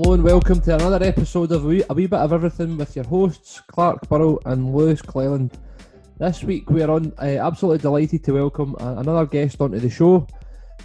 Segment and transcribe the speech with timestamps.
[0.00, 2.94] Hello and welcome to another episode of a wee, a wee bit of everything with
[2.94, 5.58] your hosts Clark Burrow and Lewis Cleland.
[6.18, 9.90] This week we are on uh, absolutely delighted to welcome uh, another guest onto the
[9.90, 10.24] show.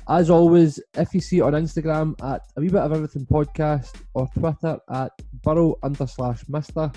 [0.10, 4.02] As always, if you see it on Instagram at a wee bit of everything podcast
[4.16, 5.12] or Twitter at
[5.44, 6.92] Burrow under slash Mister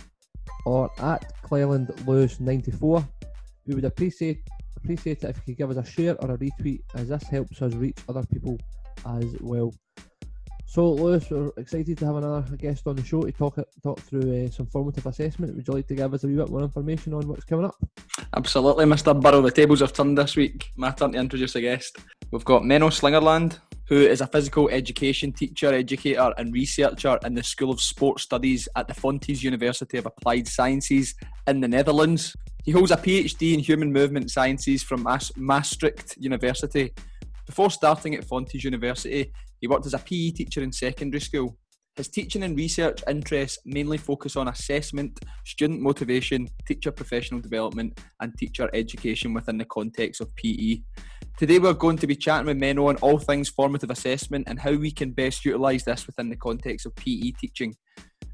[0.64, 3.06] or at Cleland Lewis 94,
[3.66, 4.40] we would appreciate
[4.78, 7.60] appreciate it if you could give us a share or a retweet as this helps
[7.60, 8.58] us reach other people
[9.04, 9.70] as well.
[10.68, 14.46] So, Lewis, we're excited to have another guest on the show to talk talk through
[14.46, 15.54] uh, some formative assessment.
[15.54, 17.76] Would you like to give us a wee bit more information on what's coming up?
[18.36, 19.18] Absolutely, Mr.
[19.18, 19.40] Burrow.
[19.40, 20.72] The tables have turned this week.
[20.76, 21.98] My turn to introduce a guest.
[22.32, 27.44] We've got Menno Slingerland, who is a physical education teacher, educator, and researcher in the
[27.44, 31.14] School of Sports Studies at the Fontys University of Applied Sciences
[31.46, 32.34] in the Netherlands.
[32.64, 35.06] He holds a PhD in Human Movement Sciences from
[35.36, 36.92] Maastricht University.
[37.46, 41.56] Before starting at Fontys University, he worked as a PE teacher in secondary school.
[41.96, 48.36] His teaching and research interests mainly focus on assessment, student motivation, teacher professional development, and
[48.36, 50.80] teacher education within the context of PE.
[51.38, 54.72] Today, we're going to be chatting with Menno on all things formative assessment and how
[54.72, 57.74] we can best utilise this within the context of PE teaching.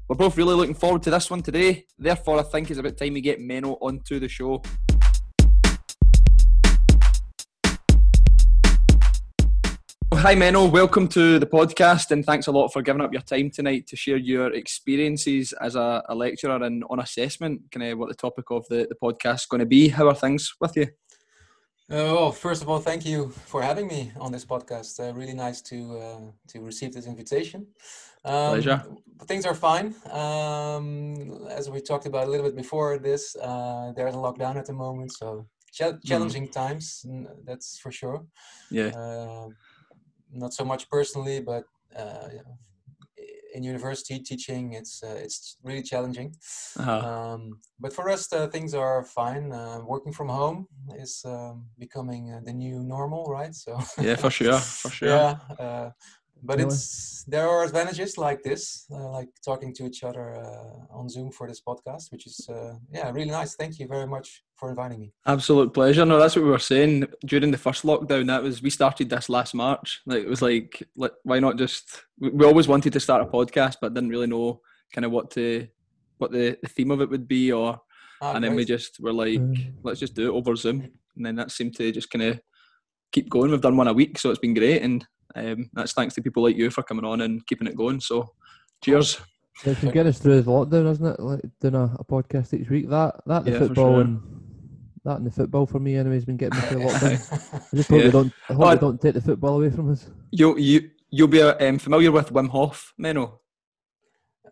[0.09, 3.13] We're both really looking forward to this one today, therefore, I think it's about time
[3.13, 4.61] we get Menno onto the show.
[10.15, 10.71] Hi, Menno.
[10.71, 13.95] Welcome to the podcast, and thanks a lot for giving up your time tonight to
[13.95, 17.61] share your experiences as a, a lecturer and on assessment.
[17.71, 19.89] Kind of what the topic of the, the podcast is going to be.
[19.89, 20.83] How are things with you?
[21.91, 24.99] Uh, well, first of all, thank you for having me on this podcast.
[24.99, 27.67] Uh, really nice to uh, to receive this invitation.
[28.23, 28.83] Um, Pleasure.
[29.23, 29.95] Things are fine.
[30.11, 34.67] Um, as we talked about a little bit before this, uh, there's a lockdown at
[34.67, 36.51] the moment, so ch- challenging mm.
[36.51, 37.05] times.
[37.45, 38.25] That's for sure.
[38.71, 39.47] Yeah uh,
[40.33, 41.63] not so much personally, but
[41.95, 42.27] uh,
[43.53, 46.35] in university teaching, it's uh, it's really challenging.
[46.79, 46.99] Uh-huh.
[47.07, 49.51] Um, but for us, uh, things are fine.
[49.51, 53.53] Uh, working from home is um, becoming uh, the new normal, right?
[53.53, 55.09] So yeah, for sure, for sure.
[55.09, 55.89] Yeah, uh,
[56.43, 56.67] but really?
[56.67, 61.31] it's there are advantages like this, uh, like talking to each other uh, on Zoom
[61.31, 63.55] for this podcast, which is uh, yeah really nice.
[63.55, 65.13] Thank you very much for inviting me.
[65.25, 66.05] Absolute pleasure.
[66.05, 68.27] No, that's what we were saying during the first lockdown.
[68.27, 70.01] That was we started this last March.
[70.05, 72.03] Like it was like, like why not just?
[72.19, 74.61] We always wanted to start a podcast, but didn't really know
[74.93, 75.67] kind of what to
[76.17, 77.79] what the, the theme of it would be, or
[78.21, 78.49] ah, and great.
[78.49, 79.73] then we just were like, mm.
[79.83, 82.39] let's just do it over Zoom, and then that seemed to just kind of
[83.11, 83.51] keep going.
[83.51, 86.43] We've done one a week, so it's been great, and um, that's thanks to people
[86.43, 87.99] like you for coming on and keeping it going.
[87.99, 88.33] So,
[88.83, 89.19] cheers.
[89.65, 91.19] It can get us through the lockdown, isn't it?
[91.19, 92.89] Like doing a, a podcast each week.
[92.89, 94.01] That that the yeah, football sure.
[94.01, 94.21] and
[95.05, 97.71] that and the football for me anyway has been getting me through lockdown.
[97.71, 98.05] I just hope yeah.
[98.05, 98.33] they don't.
[98.49, 100.09] I hope oh, they don't take the football away from us.
[100.31, 103.39] You you you'll be um, familiar with Wim Hof, Menno.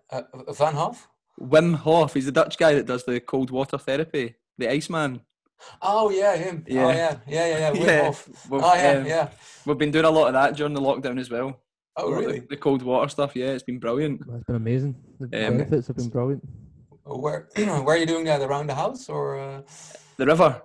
[0.09, 0.21] Uh,
[0.53, 1.07] Van Hof.
[1.39, 2.13] Wim Hof.
[2.13, 5.21] He's the Dutch guy that does the cold water therapy, the Iceman.
[5.81, 6.66] Oh yeah, him.
[6.67, 6.85] Yeah.
[6.85, 7.83] Oh yeah, yeah, yeah, yeah.
[7.83, 8.13] yeah.
[8.51, 9.29] Oh yeah, um, yeah.
[9.66, 11.59] We've been doing a lot of that during the lockdown as well.
[11.97, 12.39] Oh really?
[12.39, 13.35] The, the cold water stuff.
[13.35, 14.22] Yeah, it's been brilliant.
[14.22, 14.95] It's been amazing.
[15.19, 16.47] The um, benefits have been brilliant.
[17.05, 18.41] Where where are you doing that?
[18.41, 19.39] Around the house or?
[19.39, 19.61] Uh...
[20.17, 20.61] The river.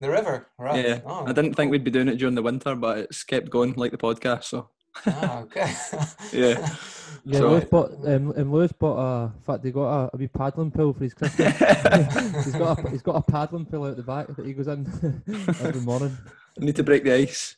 [0.00, 0.84] The river, right?
[0.84, 1.00] Yeah.
[1.06, 3.74] Oh, I didn't think we'd be doing it during the winter, but it's kept going
[3.74, 4.44] like the podcast.
[4.44, 4.68] So.
[5.06, 5.74] Ah, okay.
[6.32, 6.76] yeah.
[7.24, 9.24] Yeah, so, Lewis bought um, and Lewis bought a.
[9.26, 11.56] In fact, they got a, a wee paddling pool for his Christmas.
[12.44, 15.22] he's got a he's got a paddling pool out the back that he goes in
[15.60, 16.16] every morning.
[16.58, 17.56] Need to break the ice.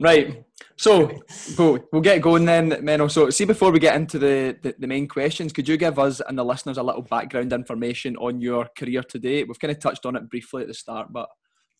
[0.00, 0.44] Right.
[0.76, 1.20] So
[1.56, 3.08] we'll, we'll get going then, Menno.
[3.10, 6.20] So see before we get into the, the, the, main questions, could you give us
[6.20, 9.44] and the listeners a little background information on your career today?
[9.44, 11.28] We've kind of touched on it briefly at the start, but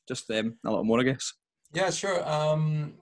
[0.06, 1.32] just um, a little more, I guess.
[1.72, 2.26] Yeah, sure.
[2.28, 2.94] Um,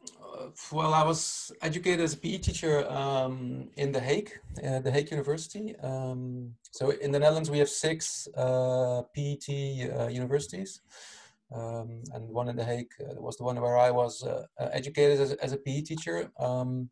[0.70, 4.30] well, I was educated as a PE teacher um, in The Hague,
[4.64, 5.76] uh, The Hague University.
[5.76, 10.80] Um, so in the Netherlands, we have six uh, PET uh, universities.
[11.54, 14.68] Um, and one in The Hague uh, was the one where I was uh, uh,
[14.72, 16.30] educated as, as, a PE teacher.
[16.38, 16.90] Um,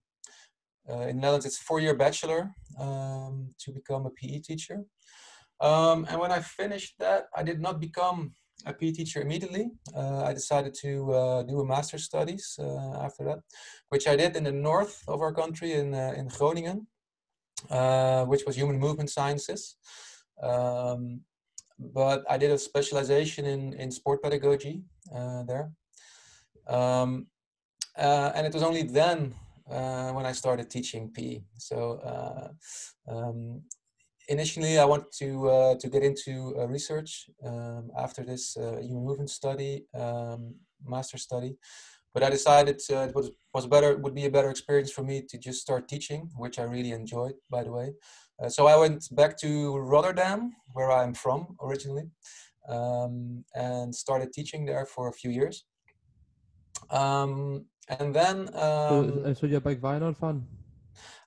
[0.88, 4.84] in the Netherlands, it's four-year bachelor um, to become a PE teacher.
[5.60, 8.32] Um, and when I finished that, I did not become
[8.66, 9.70] a PE teacher immediately.
[9.94, 13.40] Uh, I decided to uh, do a master's studies uh, after that,
[13.88, 16.86] which I did in the north of our country in, uh, in Groningen,
[17.70, 19.76] uh, which was human movement sciences.
[20.42, 21.20] Um,
[21.78, 24.82] but I did a specialization in, in sport pedagogy
[25.14, 25.72] uh, there.
[26.68, 27.26] Um,
[27.96, 29.34] and it was only then
[29.64, 31.40] when I started teaching PE.
[31.56, 32.00] So
[33.08, 33.62] um,
[34.30, 37.10] initially, I wanted to uh, to get into uh, research
[37.44, 40.40] um, after this uh, human movement study, um,
[40.94, 41.52] master study.
[42.12, 45.22] but I decided uh, it was was better would be a better experience for me
[45.30, 47.94] to just start teaching, which I really enjoyed, by the way.
[48.40, 52.06] Uh, so I went back to Rotterdam, where I'm from originally,
[52.68, 55.64] um, and started teaching there for a few years.
[56.90, 60.46] Um, and then So, um, so you're big Feyenoord fan?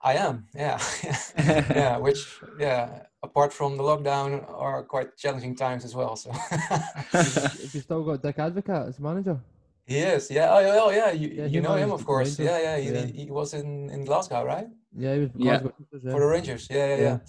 [0.02, 0.78] I am, yeah,
[1.38, 1.98] yeah.
[2.06, 2.22] Which,
[2.60, 6.16] yeah, apart from the lockdown, are quite challenging times as well.
[6.18, 6.31] So
[7.12, 9.40] Have you still got Dick Advocaat as manager?
[9.86, 10.48] he is, yeah.
[10.52, 11.12] Oh, yeah, oh, yeah.
[11.12, 12.38] You, Yeah, you know him, of course.
[12.40, 12.78] Rangers, Yeah, yeah.
[12.78, 13.24] He, yeah.
[13.25, 14.68] he was in in Glasgow, right?
[15.04, 15.60] Yeah, he was Yeah.
[15.60, 16.68] Glasgow Rangers, For the Rangers.
[16.69, 17.02] Yeah, yeah, Yeah.
[17.04, 17.19] yeah.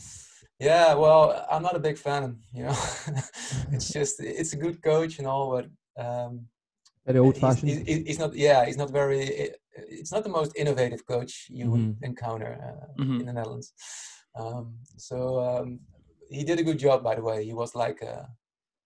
[0.61, 0.95] Yeah.
[0.95, 2.39] Well, I'm not a big fan.
[2.57, 2.77] You know,
[3.75, 5.67] it's just it's a good coach and all, but
[6.05, 6.47] um,
[7.07, 7.71] Very old fashioned.
[7.71, 8.35] he's, he's he's not.
[8.35, 9.51] Yeah, he's not very.
[9.77, 11.97] It's not the most innovative coach you would Mhm.
[12.03, 13.21] encounter uh, Mhm.
[13.21, 13.73] in the Netherlands.
[14.41, 15.81] Um, so um,
[16.31, 17.45] he did a good job, by the way.
[17.45, 18.29] He was like a,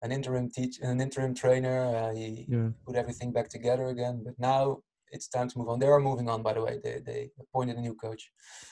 [0.02, 1.78] an interim teach, an interim trainer.
[1.96, 2.70] Uh, he Yeah.
[2.86, 4.22] put everything back together again.
[4.24, 5.78] But now it's time to move on.
[5.78, 6.74] They are moving on, by the way.
[6.84, 8.22] They they appointed a new coach.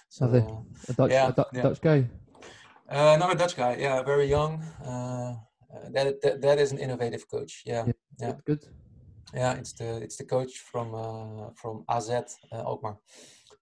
[0.09, 0.41] So they?
[0.41, 1.63] uh, A Dutch, Yeah, a Du- yeah.
[1.63, 1.99] Dutch guy.
[2.97, 4.63] uh, another Dutch guy, yeah, very young.
[4.91, 5.33] Uh,
[5.75, 7.63] uh, that, that that is an innovative coach.
[7.67, 7.93] Yeah, Yeah.
[8.19, 8.35] Yeah.
[8.45, 8.63] Good.
[9.35, 9.53] Yeah.
[9.55, 12.97] It's the it's the coach from uh, from AZ uh, Alkmaar.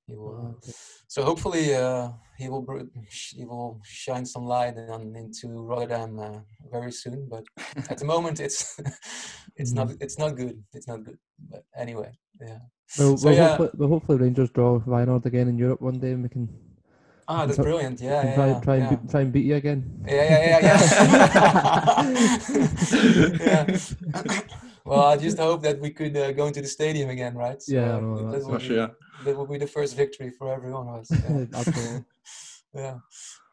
[0.06, 0.72] He will, Ah, okay.
[1.08, 2.90] so hopefully uh, he will br-
[3.38, 6.40] he will shine some light on into Rotterdam uh,
[6.70, 7.26] very soon.
[7.31, 7.44] But
[7.88, 8.78] at the moment, it's
[9.56, 10.05] it's not Mm-hmm.
[10.05, 10.62] it's not good.
[10.75, 11.19] It's not good.
[11.50, 12.58] But anyway, yeah.
[12.99, 13.49] Well, So, well, yeah.
[13.49, 16.49] hopefully, well, hopefully Rangers draw Feyenoord again in Europe one day, and we can,
[17.26, 17.99] Ah, that's brilliant.
[18.00, 18.90] Yeah, yeah, try, yeah, try and yeah.
[18.96, 19.81] beat, try and beat you again.
[20.06, 20.84] Yeah, yeah, yeah, yeah.
[24.20, 24.60] yeah.
[24.84, 27.60] Well, I just hope that we could uh, go into the stadium again, right?
[27.62, 28.90] So, Yeah, uh, that, would be, sure.
[29.25, 31.10] that would be the first victory for everyone of us.
[31.75, 32.00] Yeah.
[32.75, 32.98] Yeah.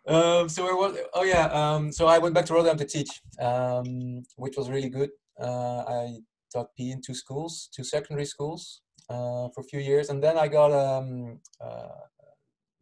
[0.07, 0.97] Um, so where was?
[1.13, 1.45] Oh yeah.
[1.45, 5.11] Um, so I went back to Rotterdam to teach, um, which was really good.
[5.39, 6.17] Uh, I
[6.51, 10.37] taught PE in two schools, two secondary schools, uh, for a few years, and then
[10.37, 12.01] I got um, uh,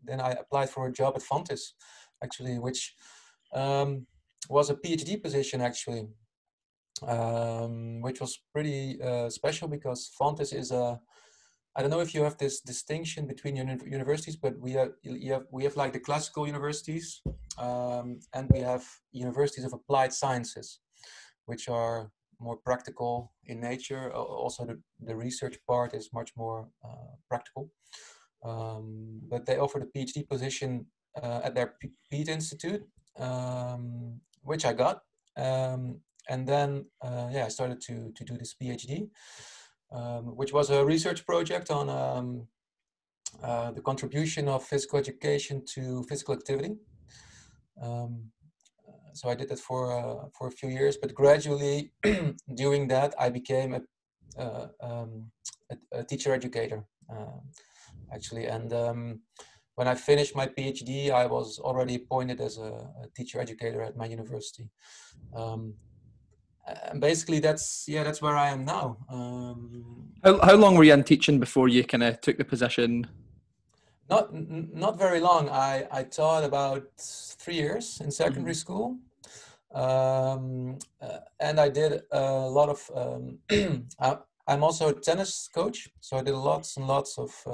[0.03, 1.73] then I applied for a job at Fontys,
[2.23, 2.95] actually, which
[3.53, 4.07] um,
[4.49, 6.07] was a PhD position actually,
[7.03, 10.99] um, which was pretty uh, special because Fontys is a
[11.75, 14.91] I don't know if you have this distinction between uni- universities, but we have,
[15.27, 17.21] have we have like the classical universities,
[17.57, 20.79] um, and we have universities of applied sciences,
[21.45, 24.11] which are more practical in nature.
[24.11, 27.71] Also, the, the research part is much more uh, practical.
[28.43, 30.85] Um, but they offered a PhD position
[31.21, 32.81] uh, at their P- Peat Institute,
[33.17, 35.01] um, which I got.
[35.37, 35.99] Um,
[36.29, 39.09] and then, uh, yeah, I started to, to do this PhD
[39.91, 42.47] um, which was a research project on um,
[43.43, 46.75] uh, the contribution of physical education to physical activity.
[47.81, 48.31] Um,
[49.13, 51.91] so I did that for uh, for a few years, but gradually,
[52.55, 53.81] during that, I became a,
[54.41, 55.31] uh, um,
[55.71, 57.39] a, a teacher educator, uh,
[58.13, 58.45] actually.
[58.45, 59.21] And um,
[59.75, 62.71] when I finished my PhD, I was already appointed as a,
[63.03, 64.69] a teacher educator at my university.
[66.91, 68.97] And basically that's yeah that's where i am now.
[69.09, 73.07] Um, How, how long were you in teaching before you kind of took the position?
[74.09, 75.49] not n- not very long.
[75.49, 76.83] I i taught about
[77.41, 78.97] three years in secondary school.
[79.71, 83.37] Um, uh, and i did a lot of um,
[83.99, 84.17] I,
[84.47, 87.51] i'm also a tennis coach so i did lots and lots of uh,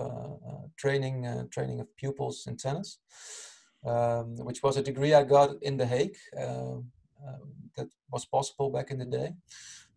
[0.49, 2.99] uh, training uh, training of pupils in tennis
[3.85, 6.85] um, which was a degree i got in the hague um,
[7.75, 9.33] that was possible back in the day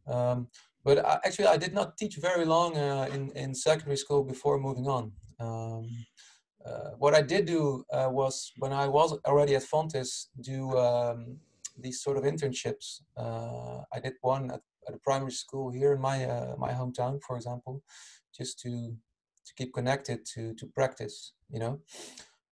[0.07, 0.49] um,
[0.85, 4.59] but I, actually i did not teach very long uh, in, in secondary school before
[4.59, 5.87] moving on um,
[6.69, 11.39] uh, what I did do uh, was when I was already at Fontys, do um,
[11.79, 13.01] these sort of internships.
[13.17, 16.19] I did one at, at a primary school here in my
[16.59, 17.83] my hometown, for example,
[18.37, 18.97] just to
[19.47, 21.81] to keep connected to to practice, you know.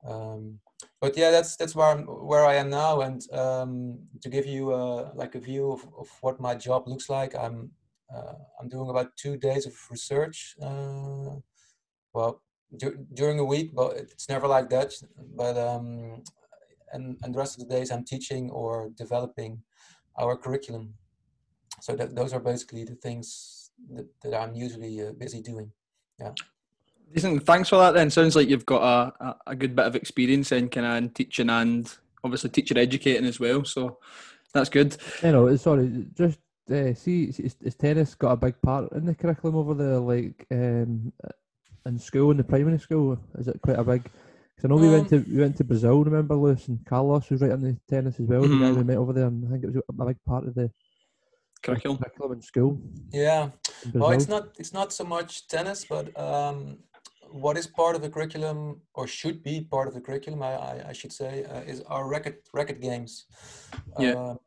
[0.06, 0.60] Um,
[1.00, 4.72] but yeah, that's that's where I'm, where I am now, and um, to give you
[4.72, 7.70] uh, like a view of, of what my job looks like, I'm
[8.14, 10.56] uh, I'm doing about two days of research.
[10.62, 11.36] Uh,
[12.12, 12.42] well,
[12.76, 14.92] dur- during a week, but it's never like that.
[15.34, 16.22] But um,
[16.92, 19.62] and and the rest of the days I'm teaching or developing
[20.18, 20.94] our curriculum.
[21.80, 25.72] So that those are basically the things that, that I'm usually uh, busy doing.
[27.12, 27.46] Decent.
[27.46, 27.94] Thanks for that.
[27.94, 30.96] Then sounds like you've got a, a, a good bit of experience in kind of
[30.96, 31.92] in teaching and
[32.24, 33.64] obviously teacher educating as well.
[33.64, 33.98] So
[34.52, 34.96] that's good.
[35.22, 36.38] You know, sorry, just
[36.70, 39.98] uh, see, see, is, is tennis got a big part in the curriculum over there,
[39.98, 41.12] like um,
[41.86, 43.18] in school, in the primary school?
[43.38, 44.02] Is it quite a big?
[44.02, 46.02] Because I know we went to we went to Brazil.
[46.02, 48.42] Remember, Lewis and Carlos was right on the tennis as well.
[48.42, 50.54] The guy we met over there, and I think it was a big part of
[50.54, 50.70] the.
[51.62, 51.98] curriculum.
[51.98, 52.80] curriculum in school.
[53.12, 53.50] Yeah.
[53.84, 56.78] in Well, it's not it's not so much tennis, but um,
[57.30, 60.84] what is part of the curriculum or should be part of the curriculum, I, I,
[60.88, 63.26] I should say, uh, is our racket racket games.
[63.98, 64.12] Yeah.
[64.12, 64.38] Um,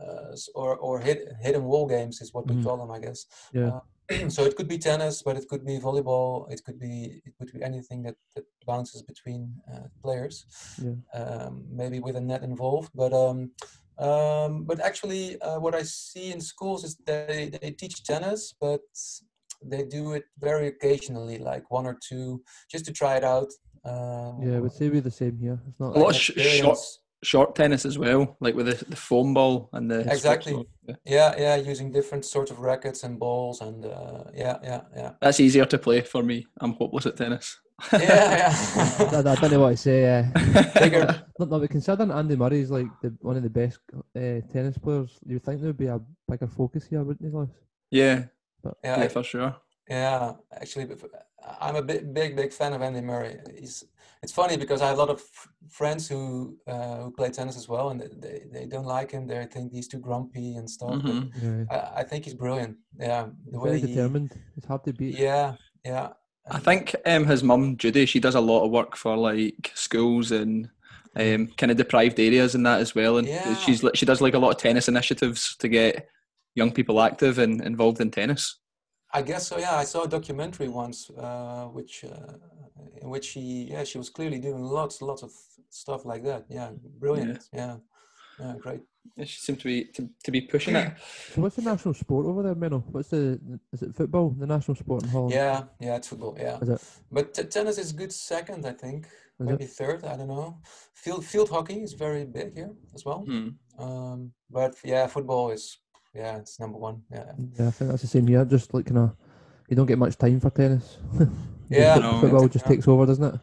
[0.00, 2.64] uh, or or hit, hidden wall games is what we Mhm.
[2.64, 3.26] call them, I guess.
[3.52, 3.68] Yeah.
[3.68, 3.80] Uh,
[4.34, 6.50] so it could be tennis, but it could be volleyball.
[6.52, 10.44] It could be it could be anything that, that bounces between uh, players.
[10.84, 10.96] Yeah.
[11.18, 13.52] Um, maybe with a net involved, but um,
[13.98, 18.82] um, but actually, uh, what I see in schools is they they teach tennis, but
[19.64, 23.50] they do it very occasionally, like one or two, just to try it out.
[23.84, 25.60] Um, Yeah, I would say we're the same here.
[25.68, 26.78] It's not A lot like of sh- short
[27.22, 30.54] short tennis as well, like with the, the foam ball and the Exactly.
[30.86, 30.94] Yeah.
[31.04, 35.40] Yeah, yeah, using different sorts of rackets and balls, and uh, yeah, yeah, yeah, That's
[35.40, 36.46] easier to play for me.
[36.60, 37.58] I'm hopeless at tennis.
[37.92, 37.98] yeah,
[38.98, 39.22] I, yeah.
[39.26, 40.18] I don't know what to say.
[40.18, 40.24] Uh,
[40.80, 41.24] Bigger.
[41.38, 43.80] no, no, but considering Andy Murray's like the, one of the best
[44.16, 47.50] uh, tennis players, you'd think there would be a bigger focus here, wouldn't you, Lewis?
[47.90, 48.24] yeah,
[48.84, 49.56] yeah, yeah, I- for sure.
[49.88, 50.88] Yeah, actually,
[51.60, 53.36] I'm a big, big, big fan of Andy Murray.
[53.58, 53.84] He's.
[54.22, 57.56] It's funny because I have a lot of f- friends who uh, who play tennis
[57.56, 59.26] as well, and they- they, they don't like him.
[59.28, 61.02] They think he's too grumpy and stuff.
[61.02, 61.30] but Mhm.
[61.42, 61.64] Yeah.
[61.96, 62.76] I, I think he's brilliant.
[62.98, 63.86] Yeah, the He's way very he.
[63.94, 64.32] determined.
[64.56, 65.16] It's hard to beat.
[65.18, 65.54] Yeah,
[65.84, 66.08] yeah.
[66.50, 70.32] I think um, his mum Judy, she does a lot of work for like schools
[70.32, 70.68] and
[71.14, 73.18] um, kind of deprived areas and that as well.
[73.18, 73.54] And Yeah.
[73.56, 76.08] she's she does like a lot of tennis initiatives to get
[76.56, 78.58] young people active and involved in tennis.
[79.12, 79.58] I guess so.
[79.58, 82.32] Yeah, I saw a documentary once, uh, which uh,
[83.00, 85.30] in which she, yeah, she was clearly doing lots, lots of
[85.70, 86.46] stuff like that.
[86.48, 87.44] Yeah, brilliant.
[87.52, 87.76] Yeah,
[88.40, 88.80] yeah, great.
[89.16, 90.92] Yeah, She seemed to be to, to be pushing it.
[91.32, 92.82] So what's the national sport over there, Menno?
[92.90, 93.40] What's the
[93.72, 94.30] is it football?
[94.30, 95.32] The national sport in Holland?
[95.32, 96.36] Yeah, yeah, it's football.
[96.38, 96.82] Yeah, Is it?
[97.12, 99.06] but t- tennis is good second, I think.
[99.38, 100.04] Is Maybe third.
[100.04, 100.58] I don't know.
[100.94, 103.24] Field field hockey is very big here as well.
[103.28, 103.48] Hmm.
[103.78, 105.78] Um, but yeah, football is
[106.16, 107.02] yeah, it's number one.
[107.10, 108.44] Yeah, Yeah, I think that's the same here.
[108.44, 109.16] Just like kind of,
[109.68, 110.98] you don't get much time for tennis.
[111.68, 113.40] Yeah, no, football just takes over, doesn't it?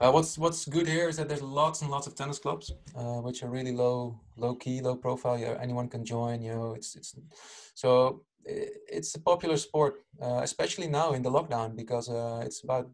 [0.00, 3.20] Uh, what's what's good here is that there's lots and lots of tennis clubs, uh,
[3.26, 5.36] which are really low low key, low profile.
[5.36, 6.42] Yeah, anyone can join.
[6.42, 7.16] You know, it's it's
[7.74, 12.90] so it's a popular sport, uh, especially now in the lockdown because uh, it's about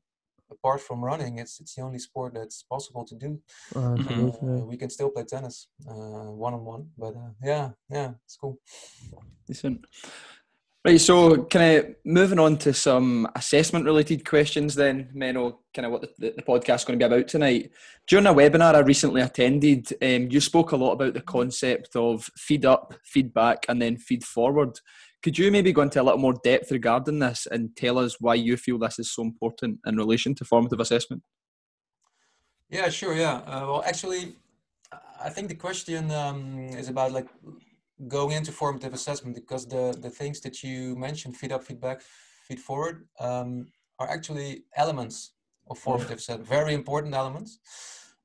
[0.50, 3.40] apart from running, it's it's the only sport that's possible to do.
[3.74, 7.70] Uh, I suppose, Uh, we can still play tennis one on one, but uh, yeah,
[7.88, 8.58] yeah, it's cool.
[9.46, 9.84] Decent.
[10.82, 15.92] Right, so kind of moving on to some assessment related questions then, Menno, kind of
[15.92, 17.70] what the, the podcast is going to be about tonight.
[18.08, 22.24] During a webinar I recently attended, um, you spoke a lot about the concept of
[22.34, 24.80] feed up, feedback, and then feed forward.
[25.22, 28.34] Could you maybe go into a little more depth regarding this and tell us why
[28.34, 31.22] you feel this is so important in relation to formative assessment?
[32.70, 33.14] Yeah, sure.
[33.14, 33.38] Yeah.
[33.46, 34.36] Uh, well, actually,
[35.22, 37.28] I think the question um, is about like
[38.08, 42.00] going into formative assessment because the the things that you mentioned, feed up, feedback,
[42.46, 43.66] feed forward, um,
[43.98, 45.32] are actually elements
[45.68, 47.58] of formative assessment, very important elements.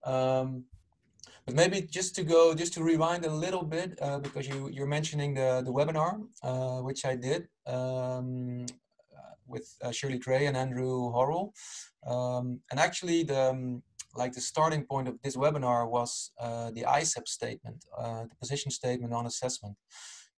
[0.06, 0.66] Um,
[1.46, 4.88] but maybe just to go, just to rewind a little bit, uh, because you you're
[4.88, 8.66] mentioning the the webinar, uh, which I did um,
[9.48, 11.52] with uh, Shirley Gray and Andrew Horrell,
[12.08, 13.84] um, and actually the um,
[14.16, 18.72] like the starting point of this webinar was uh, the AIESEP statement, uh, the position
[18.72, 19.76] statement on assessment.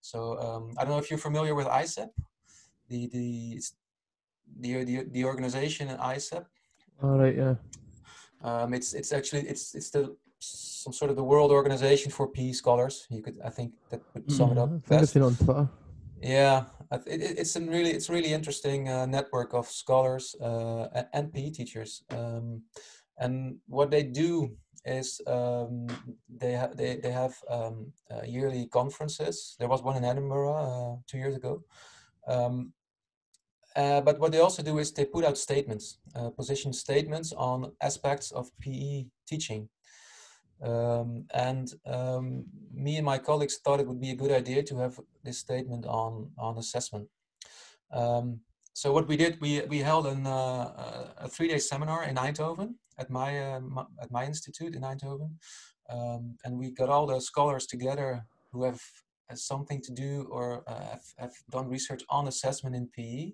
[0.02, 2.10] So um, I don't know if you're familiar with AIESEP,
[2.90, 3.62] the the
[4.60, 6.46] the the, the organization in AIESEP.
[7.02, 7.56] All right, yeah.
[8.44, 12.52] Um, it's it's actually it's it's the some sort of the world organization for PE
[12.54, 13.06] scholars.
[13.10, 15.14] You could I think that would sum it I up think I've best.
[15.14, 15.70] seen it on Twitter.
[16.22, 21.08] Yeah, it, it- it's a really it's really interesting uh, network of scholars uh, a-
[21.14, 22.04] and PE teachers.
[22.10, 22.62] Um,
[23.20, 24.52] and what they do
[24.86, 25.88] is um,
[26.30, 29.56] they ha- they they have um, uh, yearly conferences.
[29.60, 31.64] There was one in Edinburgh uh, two years ago.
[32.28, 32.74] Um,
[33.76, 37.72] uh, but what they also do is they put out statements, uh, position statements on
[37.82, 39.70] aspects of PE teaching.
[40.62, 44.78] Um, and um, me and my colleagues thought it would be a good idea to
[44.78, 47.08] have this statement on on assessment.
[47.92, 48.42] Um,
[48.74, 53.10] so what we did, we we held an, uh, a- three-day seminar in Eindhoven at
[53.10, 55.32] my, uh, my at my institute in Eindhoven,
[55.90, 58.82] um, and we got all the scholars together who have,
[59.30, 63.34] has something to do or uh, have, have done research on assessment in PE.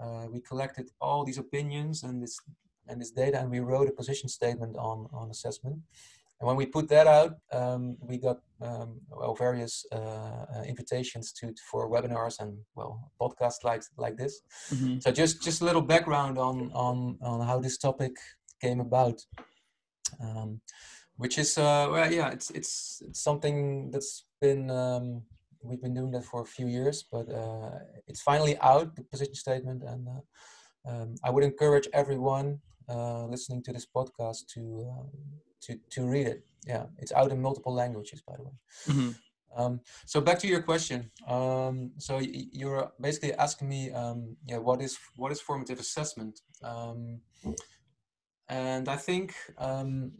[0.00, 2.38] Uh, we collected all these opinions and this
[2.88, 5.76] and this data, and we wrote a position statement on on assessment.
[6.40, 11.32] And when we put that out, um, we got um, well various uh, uh, invitations
[11.32, 14.40] to for webinars and well podcasts like like this.
[14.70, 15.02] Mhm.
[15.02, 18.16] So just just a little background on on on how this topic
[18.62, 19.20] came about,
[20.20, 20.60] um,
[21.16, 25.22] which is uh, well yeah it's it's it's something that's been um,
[25.62, 29.34] we've been doing that for a few years, but uh, it's finally out the position
[29.34, 34.88] statement, and uh, um, I would encourage everyone uh, listening to this podcast to
[35.62, 36.46] to to read it.
[36.66, 38.52] Yeah, it's out in multiple languages, by the way.
[38.86, 39.14] Mhm.
[39.56, 41.10] Um, so back to your question.
[41.26, 46.40] Um, so y- you're basically asking me, um, yeah, what is what is formative assessment?
[46.62, 47.22] Um,
[48.48, 50.12] and I think um,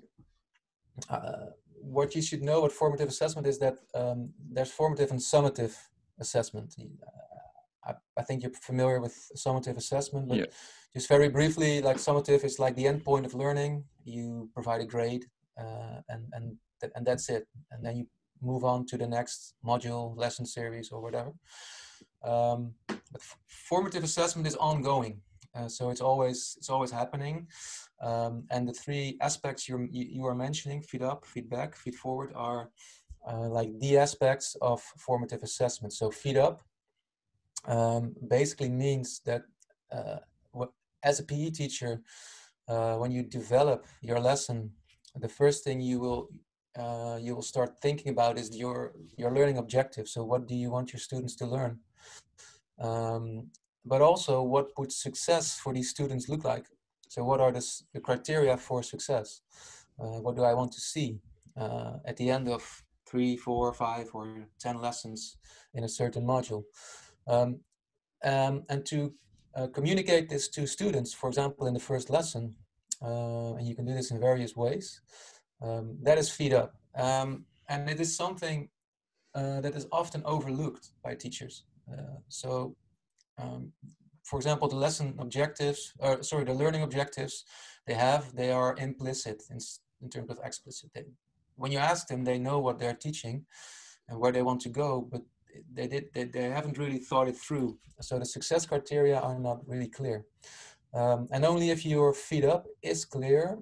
[1.08, 1.46] uh,
[1.80, 5.74] what you should know about formative assessment is that um, there's formative and summative
[6.18, 6.74] assessment.
[7.84, 10.46] I, I think you're familiar with summative assessment, but Yeah.
[10.94, 13.84] just very briefly, like summative is like the end point of learning.
[14.04, 15.24] You provide a grade,
[15.58, 16.44] uh, and and
[16.80, 17.46] th- and that's it.
[17.70, 18.06] And then you
[18.42, 21.32] move on to the next module, lesson series, or whatever.
[22.22, 25.22] Um, but f- formative assessment is ongoing,
[25.54, 27.46] uh, so it's always it's always happening.
[28.02, 32.32] Um, and the three aspects you're, you you are mentioning, feed up, feedback, feed forward,
[32.34, 32.70] are
[33.30, 35.92] uh, like the aspects of formative assessment.
[35.92, 36.62] So feed up
[37.66, 39.42] um, basically means that
[39.92, 40.18] uh,
[41.02, 42.02] as a PE teacher,
[42.68, 44.70] uh, when you develop your lesson,
[45.16, 46.28] the first thing you will
[46.78, 50.08] uh, you will start thinking about is your your learning objective.
[50.08, 51.80] So what do you want your students to learn?
[52.80, 53.50] Um,
[53.84, 56.66] but also, what would success for these students look like?
[57.08, 59.40] So what are the, the criteria for success?
[59.98, 61.18] Uh, what do I want to see
[61.56, 62.62] uh, at the end of
[63.08, 65.36] three, four, five, or ten lessons
[65.74, 66.62] in a certain module?
[67.26, 67.60] Um,
[68.24, 69.14] um, and to
[69.54, 72.54] uh, communicate this to students, for example, in the first lesson,
[73.02, 75.00] uh, and you can do this in various ways.
[75.62, 78.68] Um, that is feed up, um, and it is something
[79.34, 81.64] uh, that is often overlooked by teachers.
[81.90, 82.76] Uh, so,
[83.38, 83.72] um,
[84.24, 87.44] for example, the lesson objectives, or sorry, the learning objectives
[87.86, 89.58] they have, they are implicit in,
[90.02, 90.90] in terms of explicit.
[90.94, 91.04] They,
[91.56, 93.44] when you ask them, they know what they're teaching
[94.08, 95.22] and where they want to go, but
[95.72, 97.78] they did they, they haven't really thought it through.
[98.00, 100.26] So the success criteria are not really clear.
[100.92, 103.58] Um, and only if your feed up is clear,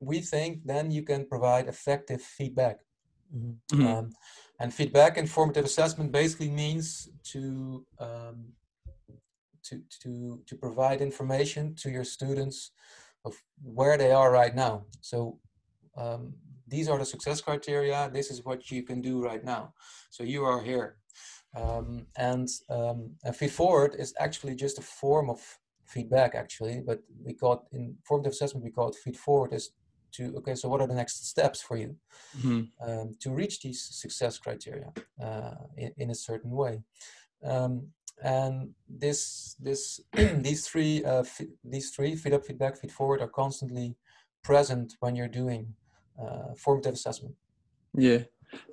[0.00, 2.78] we think then you can provide effective feedback.
[3.34, 3.56] Mhm.
[3.72, 3.86] Mhm.
[3.86, 4.10] Um,
[4.60, 8.52] and feedback and formative assessment basically means to um,
[9.62, 12.72] to to to provide information to your students
[13.24, 14.86] of where they are right now.
[15.00, 15.40] So
[15.96, 16.34] um,
[16.68, 18.10] these are the success criteria.
[18.12, 19.74] This is what you can do right now.
[20.10, 20.96] So you are here,
[21.56, 25.40] um, and um, and feed forward is actually just a form of
[25.86, 29.70] feedback actually, but we call it in formative assessment we call it feed forward is
[30.12, 30.54] to okay.
[30.54, 31.96] So what are the next steps for you?
[32.36, 32.70] Mhm.
[32.86, 36.82] um, to reach these success criteria uh, in, in a certain way.
[37.44, 37.88] Um,
[38.22, 43.28] and this, this, these three, uh, fe- these three feed up, feedback, feed forward are
[43.28, 43.96] constantly
[44.42, 45.74] present when you're doing
[46.20, 47.34] uh, formative assessment.
[47.94, 48.24] Yeah,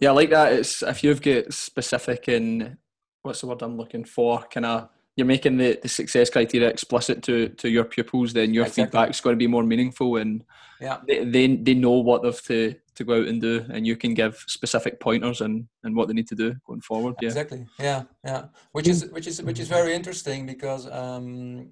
[0.01, 0.53] yeah, I like that.
[0.53, 2.77] It's if you've got specific in
[3.23, 7.23] what's the word I'm looking for, kind of you're making the, the success criteria explicit
[7.23, 8.85] to to your pupils, then your Exactly.
[8.85, 10.43] feedback's going to be more meaningful, and
[10.81, 10.97] Yeah.
[11.07, 14.13] they, they they know what they've to to go out and do, and you can
[14.13, 17.15] give specific pointers and and what they need to do going forward.
[17.21, 17.65] Yeah, Exactly.
[17.79, 18.45] Yeah, yeah.
[18.73, 21.69] Which is which is which is very interesting because um,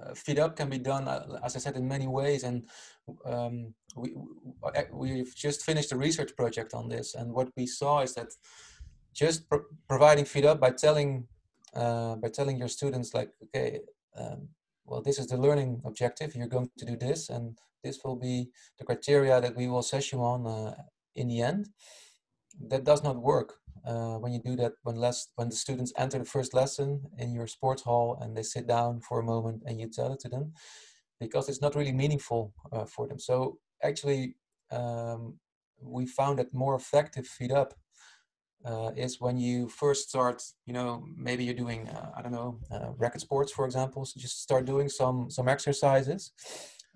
[0.00, 2.44] uh, feed up can be done, uh, as I said, in many ways.
[2.44, 2.68] And
[3.24, 4.14] um, we
[4.92, 8.28] we've just finished a research project on this, and what we saw is that
[9.14, 11.26] just pro- providing feed up by telling
[11.74, 13.80] uh, by telling your students like, okay,
[14.16, 14.48] um,
[14.84, 16.34] well, this is the learning objective.
[16.34, 20.12] You're going to do this, and this will be the criteria that we will assess
[20.12, 20.74] you on uh,
[21.14, 21.68] in the end.
[22.68, 26.18] That does not work uh, when you do that when less when the students enter
[26.18, 29.80] the first lesson in your sports hall and they sit down for a moment and
[29.80, 30.52] you tell it to them
[31.20, 33.18] because it's not really meaningful uh, for them.
[33.18, 34.36] So actually
[34.70, 35.38] um,
[35.80, 37.74] we found that more effective feed up
[38.64, 42.58] uh, is when you first start you know maybe you're doing uh, i don't know
[42.72, 44.04] uh, racket sports for example.
[44.04, 46.32] So just start doing some some exercises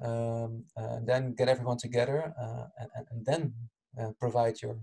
[0.03, 3.55] um, and then get everyone together uh, and, and- then
[4.01, 4.77] uh, provide your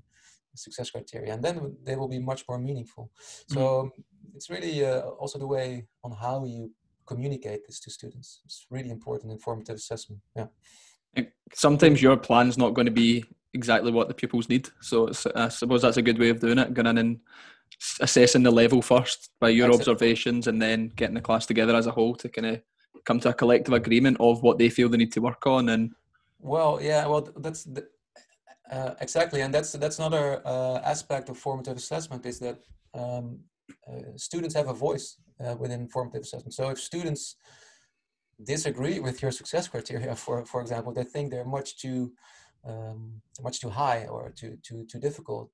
[0.55, 3.11] success criteria and then they will be much more meaningful.
[3.47, 3.91] So um,
[4.35, 6.71] it's really uh, also the way on how you
[7.07, 10.47] communicate this to students it's really important informative assessment yeah
[11.53, 14.69] sometimes your plan's not going to be exactly what the pupils need.
[14.81, 16.73] So it's, I suppose that's a good way of doing it.
[16.73, 17.19] Going in and
[17.99, 19.93] assessing the level first by your Exactly.
[19.93, 22.61] observations, and then getting the class together as a whole to kind of
[23.05, 25.69] come to a collective agreement of what they feel they need to work on.
[25.69, 25.91] And
[26.39, 27.87] Well, yeah, well, that's the,
[28.71, 32.59] uh, exactly, and that's that's another uh, aspect of formative assessment is that
[32.93, 33.39] um,
[34.15, 36.53] students have a voice uh, within formative assessment.
[36.53, 37.35] So if students
[38.43, 42.13] disagree with your success criteria, for for example, they think they're much too
[42.65, 45.49] um, much too high or too too too difficult.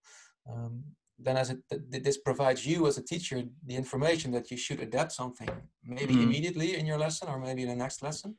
[0.51, 0.83] Um,
[1.19, 4.79] then as it th- this provides you as a teacher the information that you should
[4.81, 5.49] adapt something
[5.97, 6.23] maybe Mhm.
[6.23, 8.35] immediately in your lesson or maybe in the next lesson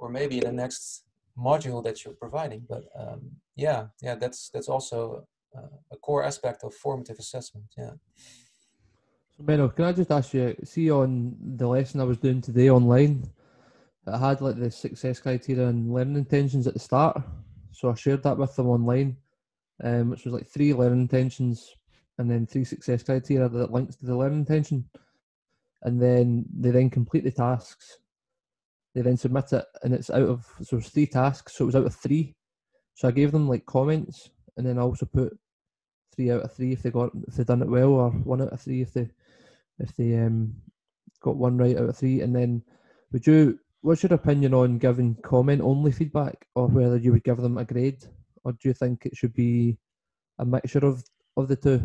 [0.00, 1.04] or maybe in the next
[1.36, 3.20] module that you're providing but um,
[3.54, 7.94] yeah yeah that's that's also uh, a core aspect of formative assessment yeah
[9.42, 13.24] Menno, can I just ask you, see on the lesson I was doing today online,
[14.06, 17.22] it had like the success criteria and learning intentions at the start.
[17.72, 19.16] So I shared that with them online,
[19.82, 21.74] um, which was like three learning intentions
[22.18, 24.84] and then three success criteria that links to the learning intention.
[25.82, 27.98] And then they then complete the tasks.
[28.94, 31.76] They then submit it, and it's out of so it's three tasks, so it was
[31.76, 32.34] out of three.
[32.94, 35.38] So I gave them like comments, and then I also put
[36.14, 38.52] three out of three if they got if they done it well, or one out
[38.52, 39.08] of three if they
[39.80, 40.54] if they um,
[41.20, 42.20] got one right out of three.
[42.20, 42.62] And then,
[43.12, 43.58] would you?
[43.82, 47.64] What's your opinion on giving comment only feedback, or whether you would give them a
[47.64, 48.04] grade,
[48.44, 49.78] or do you think it should be
[50.38, 51.02] a mixture of
[51.36, 51.80] of the two?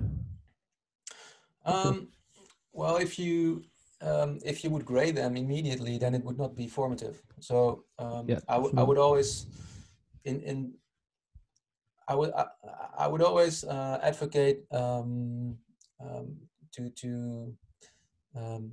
[1.65, 2.09] Um,
[2.73, 3.63] well, if you
[4.01, 7.21] um, if you would grade them immediately, then it would not be formative.
[7.39, 9.47] So um, Yeah, I would I would always
[10.25, 10.73] in in
[12.07, 12.45] I would I,
[12.99, 15.57] I would always uh, advocate um,
[15.99, 16.37] um,
[16.73, 17.53] to to
[18.35, 18.71] um,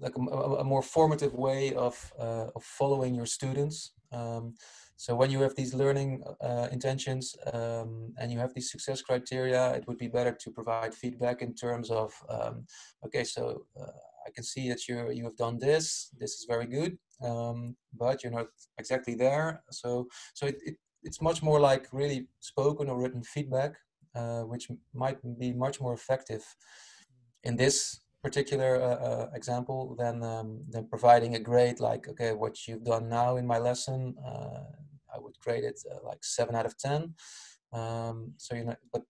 [0.00, 3.92] like a, a- more formative way of uh, of following your students.
[4.12, 4.54] Um,
[4.96, 9.72] so when you have these learning uh, intentions um, and you have these success criteria,
[9.74, 12.64] it would be better to provide feedback in terms of, um,
[13.04, 13.90] okay, so uh,
[14.26, 16.10] I can see that you you have done this.
[16.20, 19.62] This is very good, um, but you're not exactly there.
[19.70, 23.72] So so it, it it's much more like really spoken or written feedback,
[24.14, 26.44] uh, which might be much more effective
[27.42, 32.54] in this particular uh, uh, example than um, than providing a grade like okay what
[32.66, 34.64] you've done now in my lesson uh,
[35.14, 37.00] I would grade it uh, like seven out of ten
[37.78, 39.02] um, so you know but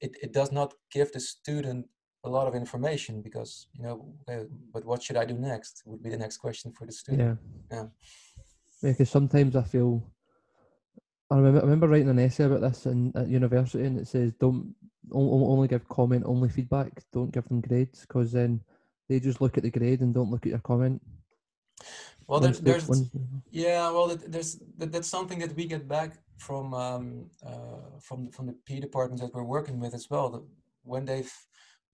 [0.00, 1.86] it, it does not give the student
[2.24, 3.96] a lot of information because you know
[4.74, 7.38] but what should I do next would be the next question for the student
[7.70, 7.76] Yeah.
[7.76, 7.86] Yeah.
[8.82, 10.02] Because sometimes I feel.
[11.28, 14.32] I remember, I remember writing an essay about this in at university, and it says
[14.38, 14.74] don't
[15.12, 17.02] only give comment only feedback.
[17.12, 18.60] Don't give them grades because then
[19.08, 21.00] they just look at the grade and don't look at your comment.
[22.26, 23.10] well there, Once they- there's
[23.50, 28.46] Yeah, well, there's that, that's something that we get back from um, uh, from from
[28.46, 30.28] the P departments that we're working with as well.
[30.30, 30.44] That
[30.82, 31.32] when they've,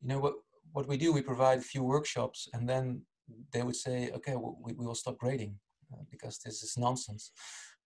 [0.01, 0.35] you know, what
[0.72, 3.03] what we do, we provide a few workshops, and then
[3.53, 5.59] they would say, okay, we, we will stop grading
[5.92, 7.33] uh, because this is nonsense,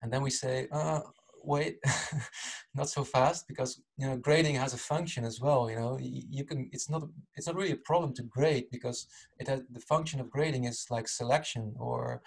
[0.02, 1.00] and then we say, uh,
[1.46, 1.78] wait,
[2.74, 5.70] not so fast, because you know, grading has a function as well.
[5.70, 6.68] You know, you can.
[6.72, 7.02] It's not
[7.34, 9.06] it's not really a problem to grade because
[9.38, 12.22] it has the function of grading is like selection or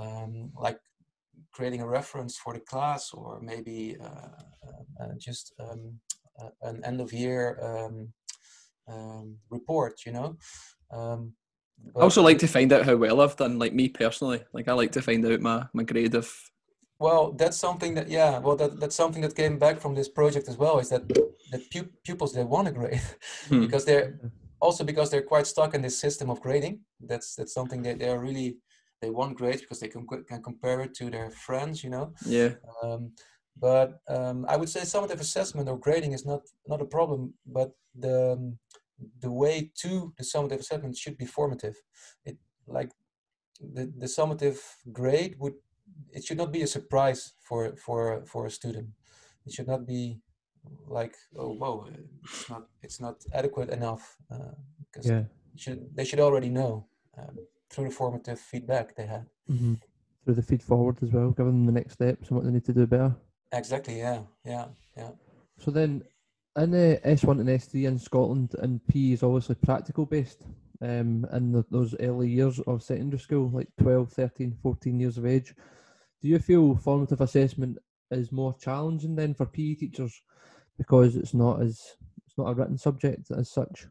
[0.00, 0.78] um, like
[1.52, 5.98] creating a reference for the class or maybe uh, uh, uh, just um,
[6.40, 8.12] uh, an end of year um,
[8.88, 10.36] um, report you know
[10.92, 11.32] um,
[11.96, 14.44] I also like to find out how well I've done, like me personally.
[14.52, 16.32] Like I like to find out my, my grade of
[17.02, 20.48] well that's something that yeah well that, that's something that came back from this project
[20.48, 21.02] as well is that
[21.52, 23.02] the pu- pupils they want to grade
[23.48, 23.60] Hmm.
[23.64, 24.10] because they're
[24.60, 28.22] also because they're quite stuck in this system of grading that's that's something that they're
[28.28, 28.48] really
[29.02, 32.52] they want grades because they can, can compare it to their friends you know yeah.
[32.82, 33.12] Um,
[33.56, 37.72] but um, I would say summative assessment or grading is not not a problem, but
[37.94, 38.58] the um,
[39.20, 41.76] the way to the summative assessment should be formative.
[42.24, 42.90] It like
[43.60, 44.58] the the summative
[44.90, 45.54] grade would
[46.12, 48.88] it should not be a surprise for for for a student.
[49.46, 50.20] It should not be
[50.86, 51.88] like oh whoa
[52.22, 54.16] it's not it's not adequate enough
[54.86, 55.24] because Yeah.
[55.56, 56.86] should they should already know
[57.18, 57.36] um,
[57.70, 59.26] through the formative feedback they had.
[59.48, 59.74] hmm
[60.24, 62.64] Through the feed forward as well, give them the next steps and what they need
[62.66, 63.14] to do better.
[63.52, 63.98] Exactly.
[63.98, 64.22] Yeah.
[64.44, 64.66] Yeah.
[64.96, 65.10] Yeah.
[65.58, 66.02] So then,
[66.56, 70.42] in the S1 and S3 in Scotland, and P is obviously practical based
[70.80, 75.26] um, in the, those early years of secondary school, like 12, 13, 14 years of
[75.26, 75.54] age.
[76.22, 77.78] Do you feel formative assessment
[78.12, 80.22] is more challenging then for PE teachers
[80.78, 81.80] because it's not as
[82.24, 83.86] it's not a written subject as such?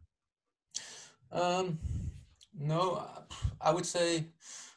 [1.31, 1.77] Um,
[2.57, 3.05] no,
[3.59, 4.25] I would say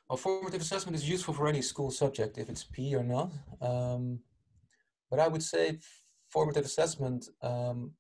[0.09, 3.33] well, formative assessment is useful for any school subject, if it's PE or not.
[3.61, 4.21] Um,
[5.11, 5.79] but I would say
[6.31, 7.93] formative assessment, um,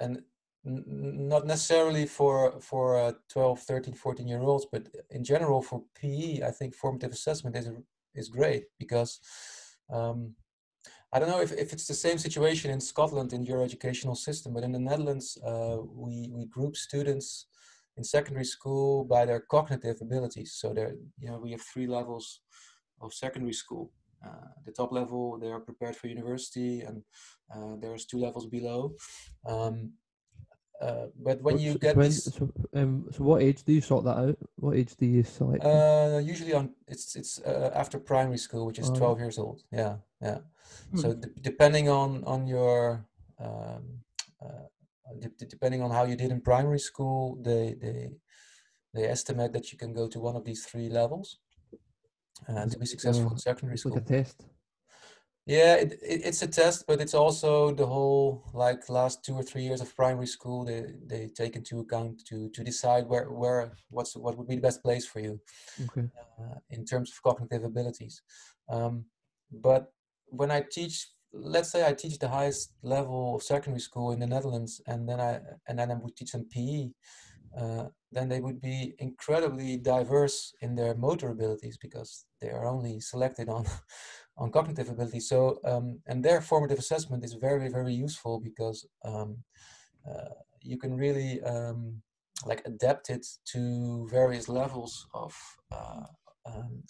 [0.00, 0.22] and
[0.66, 0.84] n-
[1.28, 6.42] not necessarily for for uh, 12, 13, 14 year olds, but in general for PE,
[6.42, 7.70] I think formative assessment is
[8.14, 9.20] is great because
[9.92, 10.34] um,
[11.12, 14.54] I don't know if, if it's the same situation in Scotland in your educational system,
[14.54, 17.46] but in the Netherlands, uh, we we group students
[17.96, 20.52] in secondary school by their cognitive abilities.
[20.54, 22.40] So there, you know, we have three levels
[23.00, 23.90] of secondary school.
[24.24, 27.02] Uh, the top level, they are prepared for university, and
[27.54, 28.94] uh, there's two levels below.
[29.46, 29.94] Um,
[30.80, 33.80] uh, but when you so get when- this, so, um, so what age do you
[33.80, 34.38] sort that out?
[34.56, 35.64] What age do you select?
[35.64, 39.62] uh, usually on it's it's uh, after primary school, which is Oh, 12 years old.
[39.72, 40.38] Yeah, yeah.
[40.96, 41.20] So Hmm.
[41.20, 43.04] d- depending on on your
[43.38, 43.84] um,
[44.42, 44.66] uh,
[45.20, 47.98] de- de- depending on how you did in primary school, they they
[48.94, 51.38] they estimate that you can go to one of these three levels
[52.48, 53.92] uh, to be successful uh, in secondary school.
[53.92, 54.44] like a test.
[55.50, 59.42] Yeah, it, it, it's a test, but it's also the whole like last two or
[59.42, 60.64] three years of primary school.
[60.64, 64.68] They they take into account to to decide where where what's what would be the
[64.68, 65.40] best place for you
[65.82, 66.08] Okay.
[66.16, 68.22] uh, in terms of cognitive abilities.
[68.68, 69.06] Um,
[69.50, 69.92] but
[70.26, 74.28] when I teach, let's say I teach the highest level of secondary school in the
[74.28, 76.90] Netherlands, and then I and then I would teach them PE.
[77.60, 83.00] Uh, then they would be incredibly diverse in their motor abilities because they are only
[83.00, 83.64] selected on
[84.36, 85.20] on cognitive ability.
[85.20, 89.38] So um, and their formative assessment is very very useful because um,
[90.08, 92.02] uh, you can really um,
[92.46, 95.34] like adapt it to various levels of
[95.72, 96.06] uh,
[96.46, 96.82] um,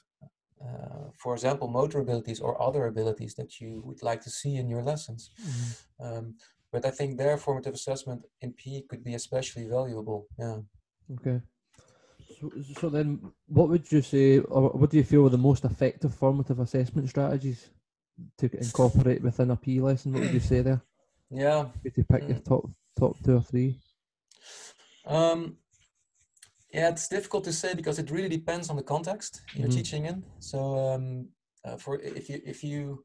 [0.63, 4.69] uh, for example motor abilities or other abilities that you would like to see in
[4.69, 5.31] your lessons.
[5.41, 5.69] Mhm.
[6.05, 6.35] Um,
[6.73, 10.29] but I think their formative assessment in PE could be especially valuable.
[10.39, 10.61] Yeah.
[11.15, 11.41] Okay.
[12.39, 15.65] So, so then, what would you say, or what do you feel are the most
[15.65, 17.71] effective formative assessment strategies
[18.39, 20.13] to incorporate within a P lesson?
[20.13, 20.81] What would you say there?
[21.31, 21.67] Yeah.
[21.85, 23.79] If you pick your top top two or three.
[25.07, 25.57] Um,
[26.73, 29.75] yeah, it's difficult to say because it really depends on the context you're Mhm.
[29.75, 30.25] teaching in.
[30.39, 31.29] So, um,
[31.65, 33.05] uh, for if you if you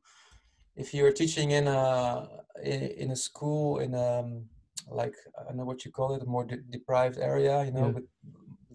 [0.75, 2.27] if you're teaching in a
[2.63, 4.49] in, in a school in um
[4.87, 7.87] like I don't know what you call it, a more de- deprived area, you know,
[7.87, 7.93] Yeah.
[7.95, 8.03] with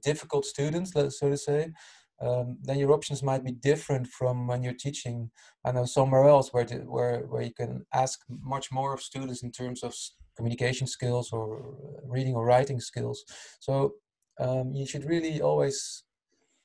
[0.03, 1.73] difficult students, let's so to say,
[2.21, 5.31] um, then your options might be different from when you're teaching.
[5.65, 9.43] I know somewhere else where the, where where you can ask much more of students
[9.43, 9.95] in terms of
[10.37, 13.25] communication skills or uh, reading or writing skills.
[13.61, 13.95] So
[14.39, 16.05] um, you should really always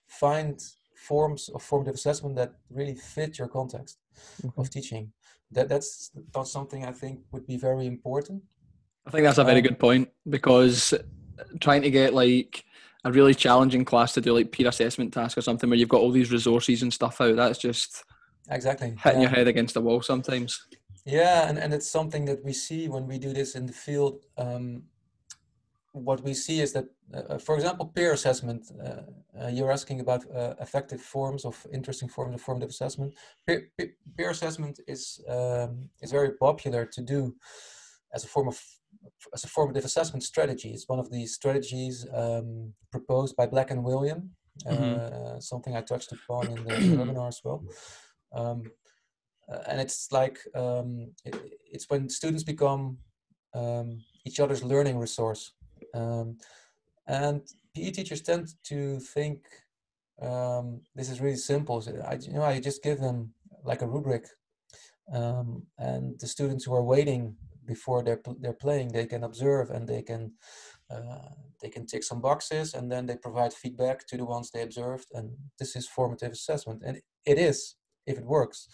[0.08, 0.60] find
[0.95, 3.98] forms of formative assessment that really fit your context
[4.45, 4.56] Okay.
[4.58, 5.13] of teaching.
[5.52, 8.43] That that's that's something I think would be very important.
[9.06, 10.93] I think that's a very Um, good point because
[11.62, 12.63] trying to get like
[13.06, 16.02] a really challenging class to do like peer assessment task or something where you've got
[16.02, 18.04] all these resources and stuff out, that's just
[18.50, 18.96] Exactly.
[19.04, 19.28] hitting yeah.
[19.28, 20.65] your head against the wall sometimes.
[21.06, 24.26] Yeah, and, and it's something that we see when we do this in the field.
[24.38, 24.84] Um,
[25.91, 30.26] what we see is that, uh, for example, peer assessment, uh, uh, you're asking about
[30.32, 33.13] uh, effective forms of interesting forms of formative assessment.
[33.46, 37.36] Peer, peer, peer assessment is, um, is very popular to do
[38.13, 38.60] as a form of
[39.34, 40.72] as a formative assessment strategy.
[40.72, 44.30] It's one of the strategies um, proposed by Black and Wiliam,
[44.65, 45.44] uh, Mhm.
[45.44, 47.63] something I touched upon in the, in the webinar as well.
[48.34, 48.72] Um,
[49.52, 51.36] uh, and it's like um, it,
[51.72, 52.98] it's when students become
[53.54, 55.54] um, each other's learning resource
[55.94, 56.38] um,
[57.08, 57.41] and
[57.76, 59.46] PE teachers tend to think
[60.22, 63.88] um, this is really simple so I, you know I just give them like a
[63.88, 64.26] rubric
[65.13, 69.88] um, and the students who are waiting before they're, they're playing they can observe and
[69.88, 70.34] they can
[70.91, 71.30] uh,
[71.62, 75.08] they can tick some boxes and then they provide feedback to the ones they observed.
[75.13, 76.84] And this is formative assessment.
[76.86, 77.75] And it is
[78.06, 78.67] if it works.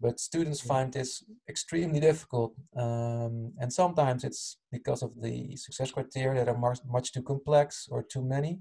[0.00, 6.44] But students find this extremely difficult um, and sometimes it's because of the success criteria
[6.44, 8.60] that are much, much too complex or too many.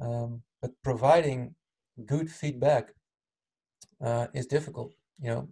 [0.00, 1.54] Um, but providing
[2.04, 2.92] good feedback
[4.04, 5.48] uh, is difficult you know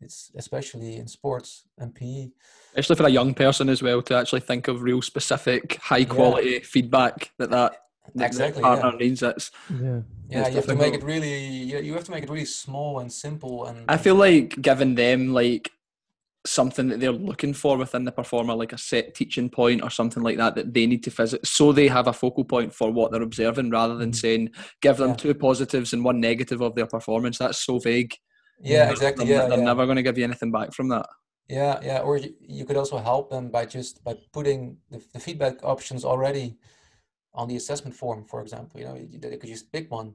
[0.00, 2.28] it's especially in sports and pe
[2.74, 6.60] Especially for a young person as well to actually think of real specific, high quality
[6.60, 7.72] feedback that that
[8.14, 8.80] that Exactly, the yeah.
[8.80, 9.22] partner needs.
[9.22, 10.00] It's Yeah.
[10.28, 11.38] yeah It's you have to make it really
[11.70, 14.94] you, you have to make it really small and simple and I feel like giving
[14.94, 15.70] them like
[16.46, 20.22] something that they're looking for within the performer, like a set teaching point or something
[20.22, 23.10] like that, that they need to visit, so they have a focal point for what
[23.12, 24.16] they're observing, rather than Mhm.
[24.16, 25.16] saying give them Yeah.
[25.16, 27.36] two positives and one negative of their performance.
[27.38, 28.14] That's so vague.
[28.60, 28.90] Yeah Yeah.
[28.90, 29.64] exactly They're, yeah, they're yeah.
[29.64, 31.06] never going to give you anything back from that.
[31.48, 35.18] Yeah, yeah, or you, you could also help them by just by putting the, the
[35.18, 36.58] feedback options already
[37.34, 38.78] on the assessment form, for example.
[38.78, 40.14] You know, you, they could just pick one.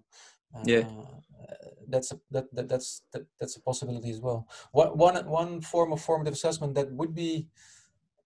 [0.63, 0.85] Yeah.
[0.87, 1.55] Uh,
[1.89, 4.47] that's a, that, that that's that, that's a possibility as well.
[4.71, 7.47] What one one form of formative assessment that would be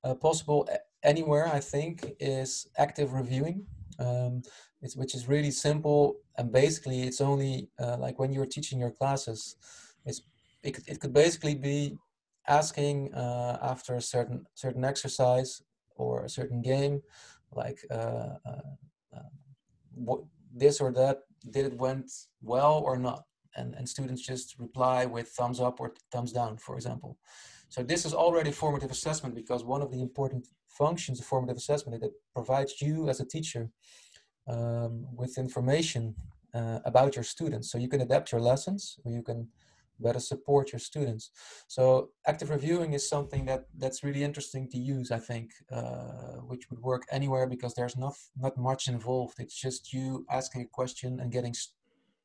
[0.04, 0.70] uh, possible
[1.02, 3.66] anywhere, I think, is active reviewing.
[3.98, 4.44] Um,
[4.82, 8.92] it's which is really simple and basically it's only uh, like when you're teaching your
[8.92, 9.56] classes.
[10.10, 10.22] It's
[10.64, 11.98] it, could- it could basically be
[12.48, 15.52] asking uh, after a certain certain exercise
[15.96, 16.96] or a certain game,
[17.62, 18.70] like uh, uh,
[19.16, 19.30] uh,
[20.08, 20.20] what
[20.62, 21.18] this or that
[21.56, 22.08] did it went
[22.42, 23.22] well or not,
[23.58, 27.12] and and students just reply with thumbs up or thumbs down, for example.
[27.70, 31.96] So this is already formative assessment because one of the important functions of formative assessment
[31.96, 33.70] is that it provides you as a teacher
[34.48, 36.16] um, with information
[36.54, 37.72] uh, about your students.
[37.72, 39.48] So you can adapt your lessons or you can
[40.00, 41.32] better support your students.
[41.68, 46.70] So active reviewing is something that that's really interesting to use, I think, uh, which
[46.70, 49.36] would work anywhere because there's not not much involved.
[49.40, 51.56] It's just you asking a question and getting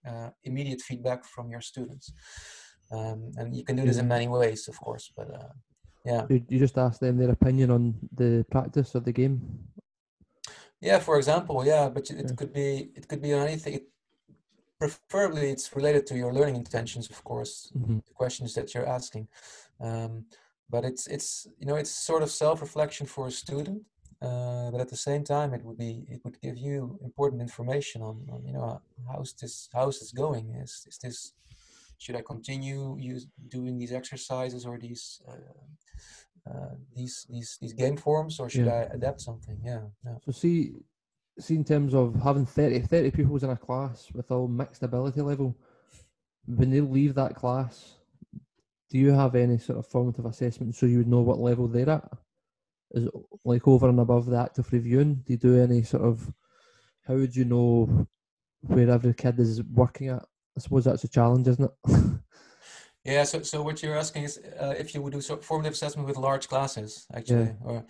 [0.06, 2.12] uh, immediate feedback from your students.
[2.92, 5.52] Um, and you can do this in many ways, of course, but uh,
[6.04, 6.26] yeah.
[6.28, 9.40] You, just ask them their opinion on the practice of the game.
[10.80, 12.34] Yeah, for example, yeah, but it yeah.
[12.36, 13.74] could be it could be on anything.
[13.74, 13.88] It,
[14.78, 17.98] preferably, it's related to your learning intentions, of course, mm-hmm.
[18.06, 19.28] the questions that you're asking.
[19.80, 20.26] Um,
[20.70, 23.82] but it's it's you know it's sort of self-reflection for a student,
[24.22, 28.02] uh, but at the same time, it would be it would give you important information
[28.02, 30.46] on, on you know how's this how's this going?
[30.64, 31.32] Is is this
[31.98, 37.96] should I continue use, doing these exercises or these uh, uh, these these these game
[37.96, 38.88] forms, or should yeah.
[38.90, 39.58] I adapt something?
[39.64, 40.16] Yeah, yeah.
[40.24, 40.72] So see,
[41.38, 45.20] see in terms of having 30, 30 pupils in a class with all mixed ability
[45.20, 45.56] level,
[46.46, 47.94] when they leave that class,
[48.90, 51.90] do you have any sort of formative assessment so you would know what level they're
[51.90, 52.08] at?
[52.92, 55.14] Is it like over and above the active reviewing?
[55.26, 56.32] Do you do any sort of
[57.06, 58.06] how would you know
[58.60, 60.24] where every kid is working at?
[60.56, 62.20] I suppose that's a challenge, isn't it?
[63.04, 63.24] yeah.
[63.24, 66.06] So, so what you're asking is uh, if you would do sort of formative assessment
[66.06, 67.52] with large classes, actually, yeah.
[67.64, 67.84] or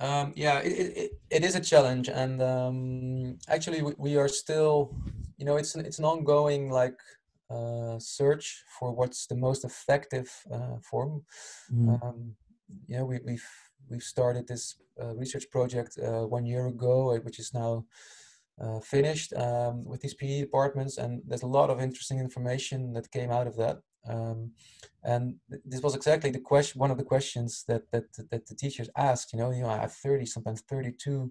[0.00, 4.96] um, yeah, it, it, it is a challenge, and um, actually, we, we, are still,
[5.36, 6.98] you know, it's an, it's an ongoing like
[7.50, 11.22] uh, search for what's the most effective uh, form.
[11.72, 12.02] Mm.
[12.02, 12.34] Um,
[12.88, 13.48] yeah, we, we've
[13.90, 17.84] we've started this uh, research project uh, one year ago, uh, which is now
[18.60, 23.10] uh, finished um, with these PE departments, and there's a lot of interesting information that
[23.10, 23.78] came out of that.
[24.08, 24.52] Um,
[25.04, 28.54] and th- this was exactly the question, one of the questions that that that the
[28.54, 29.32] teachers asked.
[29.32, 31.30] You know, you know, I have 30, sometimes 32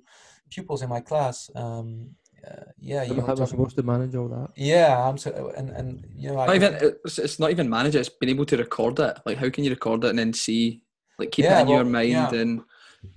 [0.50, 1.50] pupils in my class.
[1.56, 2.16] Um,
[2.48, 4.50] uh, yeah, you how am supposed to manage all that?
[4.56, 7.96] Yeah, I'm so, and and you know, not I, even it's, it's not even manage
[7.96, 8.00] it.
[8.00, 9.20] It's being able to record it.
[9.26, 10.84] Like, how can you record it and then see,
[11.18, 12.34] like, keep yeah, it in well, your mind yeah.
[12.34, 12.62] and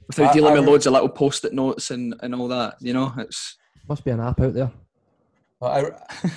[0.06, 2.76] without I, dealing I, with loads of little post-it notes and and all that.
[2.80, 3.56] You know, it's
[3.88, 4.72] must be an app out there.
[5.60, 6.32] Well, I,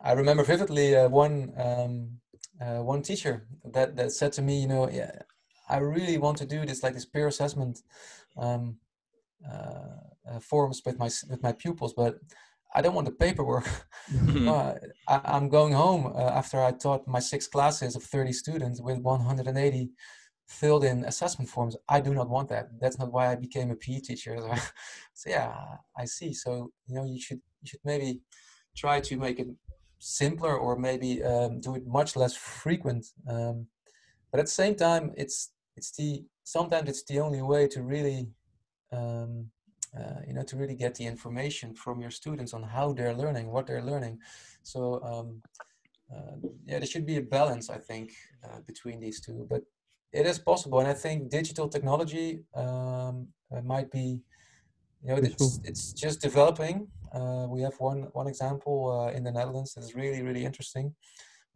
[0.10, 2.20] I remember vividly uh, one um,
[2.60, 5.12] uh, one teacher that, that said to me, you know, yeah,
[5.68, 7.82] I really want to do this like this peer assessment
[8.36, 8.76] um,
[9.48, 12.18] uh, uh forms with my with my pupils, but
[12.74, 13.68] I don't want the paperwork.
[14.48, 14.72] Uh,
[15.06, 18.96] I, am going home uh, after I taught my six classes of 30 students with
[19.00, 19.90] 180
[20.46, 21.76] filled in assessment forms.
[21.86, 22.68] I do not want that.
[22.80, 24.38] That's not why I became a PE teacher.
[25.12, 25.52] so yeah,
[25.94, 26.32] I see.
[26.32, 28.20] So you know, you should you should maybe
[28.74, 29.48] try to make it
[29.98, 33.06] simpler or maybe um, do it much less frequent.
[33.28, 33.66] Um,
[34.30, 38.28] but at the same time, it's it's the sometimes it's the only way to really
[38.92, 39.50] um,
[39.98, 43.50] uh, you know to really get the information from your students on how they're learning,
[43.50, 44.18] what they're learning.
[44.62, 45.42] So um,
[46.14, 48.12] uh, yeah, there should be a balance, I think,
[48.44, 49.46] uh, between these two.
[49.48, 49.62] But
[50.12, 54.20] it is possible, and I think digital technology um, uh, might be,
[55.02, 56.88] you know, it's, it's just developing.
[57.12, 60.94] Uh, we have one one example uh, in the Netherlands that is really really interesting,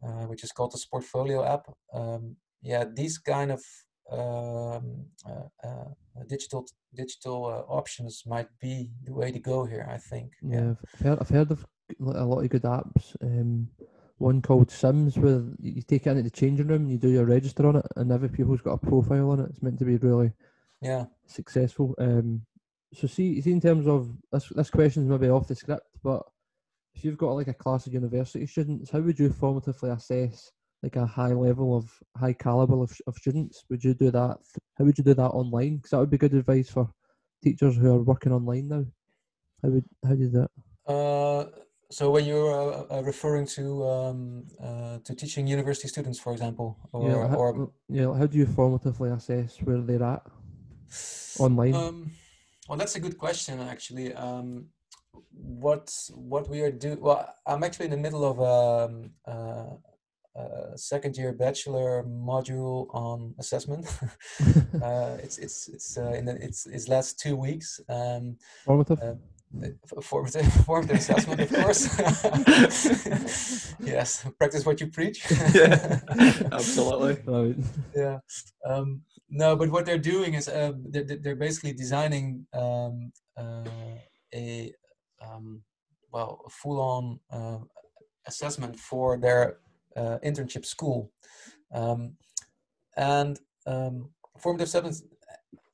[0.03, 1.67] uh, which is called the Sportfolio app.
[1.93, 3.63] Um, yeah, these kind of
[4.11, 5.89] um, uh, uh,
[6.29, 9.87] digital digital options might be the way to go here.
[9.91, 10.33] I think.
[10.43, 10.75] Yeah, yeah.
[10.95, 11.67] I've, heard, I've heard of
[12.01, 13.17] a lot of good apps.
[13.23, 13.69] Um,
[14.19, 17.25] one called Sims where you take it into the changing room, and you do your
[17.25, 19.51] register on it, and every pupil's got a profile on it.
[19.51, 20.33] It's meant to be really
[20.81, 21.95] yeah successful.
[21.99, 22.43] Um,
[22.95, 26.23] so see, see in terms of this, this question's maybe off the script, but
[26.95, 30.51] if you've got like a class of university students, how would you formatively assess
[30.83, 33.65] like a high level of high caliber of, of students?
[33.71, 34.39] Would you do that?
[34.77, 35.77] How would you do that online?
[35.77, 36.91] Because that would be good advice for
[37.43, 38.85] teachers who are working online now.
[39.63, 40.47] How would how do you do
[40.87, 40.93] that?
[40.93, 41.47] Uh,
[41.91, 46.77] so when you're uh, uh, referring to um, uh, to teaching university students, for example,
[46.93, 50.23] or, yeah, how, or yeah, how do you formatively assess where they're at
[51.39, 51.75] online?
[51.75, 52.11] Um,
[52.73, 54.15] well, that's a good question, actually.
[54.15, 54.69] Um,
[55.31, 57.03] what what we are doing?
[57.03, 62.87] Well, I'm actually in the middle of a, um, uh, a second year bachelor module
[62.95, 63.85] on assessment.
[64.83, 67.79] uh, it's it's it's uh, in the, it's it's last two weeks.
[67.91, 68.39] Um,
[69.53, 71.99] Formative formative, formative assessment, of course.
[73.81, 75.31] yes, practice what you preach.
[75.55, 76.01] yeah,
[76.51, 77.63] absolutely.
[77.95, 78.19] Yeah.
[78.67, 83.65] Um, no, but what they're doing is uh, they're, they're basically designing um, uh,
[84.35, 84.73] a
[85.21, 85.63] um,
[86.11, 87.59] well a full-on uh,
[88.27, 89.59] assessment for their
[89.97, 91.13] uh, internship school,
[91.75, 92.17] um,
[92.97, 94.97] and um, formative assessment,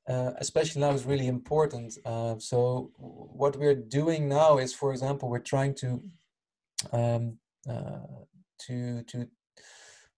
[0.08, 1.98] uh, especially now, is really important.
[2.04, 6.02] Uh, so what we're doing now is, for example, we're trying to
[6.92, 7.38] um,
[7.68, 8.06] uh,
[8.66, 9.28] to to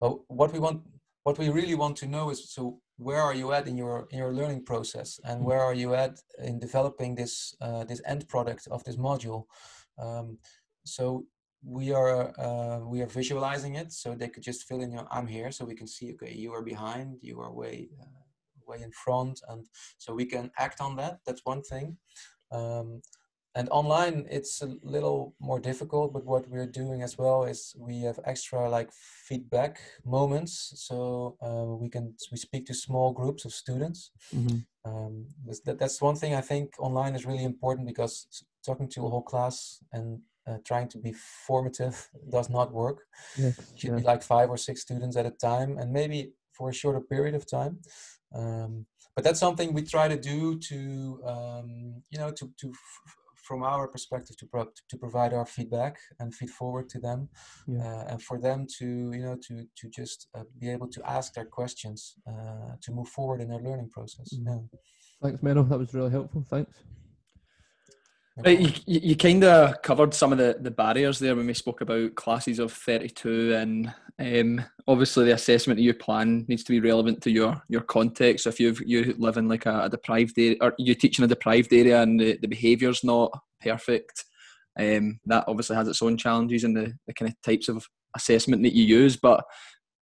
[0.00, 0.82] well, what we want,
[1.24, 4.18] what we really want to know is so where are you at in your in
[4.18, 8.68] your learning process, and where are you at in developing this uh, this end product
[8.70, 9.44] of this module.
[9.98, 10.38] Um,
[10.84, 11.26] so
[11.62, 15.26] we are uh, we are visualizing it so they could just fill in your i'm
[15.26, 18.19] here so we can see okay you are behind you are way uh,
[18.70, 19.66] way in front and
[19.98, 21.96] so we can act on that that's one thing
[22.52, 23.00] um,
[23.54, 28.02] and online it's a little more difficult but what we're doing as well is we
[28.02, 28.90] have extra like
[29.28, 34.58] feedback moments so uh, we can we speak to small groups of students mm-hmm.
[34.88, 35.26] um,
[35.64, 38.14] that, that's one thing i think online is really important because
[38.64, 41.12] talking to a whole class and uh, trying to be
[41.46, 43.02] formative does not work.
[43.36, 43.96] Yes, it should yeah.
[43.96, 47.34] be like five or six students at a time, and maybe for a shorter period
[47.34, 47.78] of time.
[48.34, 53.14] Um, but that's something we try to do to, um, you know, to, to f-
[53.36, 57.28] from our perspective to pro- to provide our feedback and feed forward to them,
[57.66, 57.80] yeah.
[57.84, 61.34] uh, and for them to, you know, to to just uh, be able to ask
[61.34, 64.28] their questions uh, to move forward in their learning process.
[64.34, 64.46] Mm.
[64.46, 64.78] Yeah.
[65.22, 65.68] Thanks, Menno.
[65.68, 66.44] That was really helpful.
[66.48, 66.74] Thanks.
[68.46, 72.14] You, you kind of covered some of the, the barriers there when we spoke about
[72.14, 77.22] classes of 32 and um, obviously the assessment of your plan needs to be relevant
[77.22, 78.44] to your, your context.
[78.44, 81.24] So if you you live in like a, a, deprived area or you teach in
[81.24, 83.32] a deprived area and the, the behaviour's not
[83.62, 84.24] perfect,
[84.78, 88.62] um, that obviously has its own challenges and the, the kind of types of assessment
[88.62, 89.16] that you use.
[89.16, 89.44] But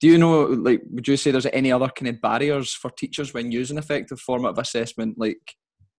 [0.01, 3.32] do you know, like, would you say there's any other kind of barriers for teachers
[3.32, 5.18] when using effective formative assessment?
[5.18, 5.39] Like,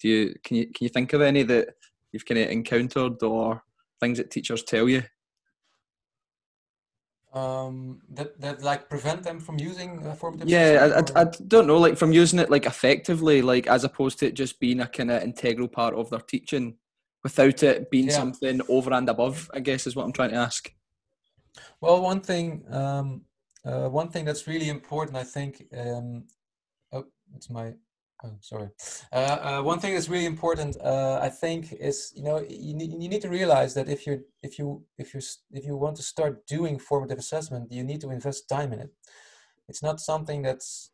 [0.01, 1.69] do you can you can you think of any that
[2.15, 3.61] you've kind of encountered or
[3.99, 5.03] things that teachers tell you?
[7.33, 10.47] Um, that that like prevent them from using a formative.
[10.47, 14.19] Yeah, I, I, I, don't know, like from using it like effectively, like as opposed
[14.19, 16.77] to it just being a kind of integral part of their teaching,
[17.23, 18.13] without it being yeah.
[18.13, 19.51] something over and above.
[19.53, 20.71] I guess is what I'm trying to ask.
[21.81, 23.23] Well, one thing, um,
[23.65, 25.65] uh, one thing that's really important, I think.
[25.77, 26.27] Um,
[26.93, 27.05] oh,
[27.35, 27.73] it's my
[28.25, 28.69] Oh, sorry.
[29.13, 32.91] Uh, uh, one thing that's really important, uh, I think, is you know you need,
[32.91, 35.21] you need to realize that if you if you if you
[35.51, 38.91] if you want to start doing formative assessment, you need to invest time in it.
[39.69, 40.91] It's not something that's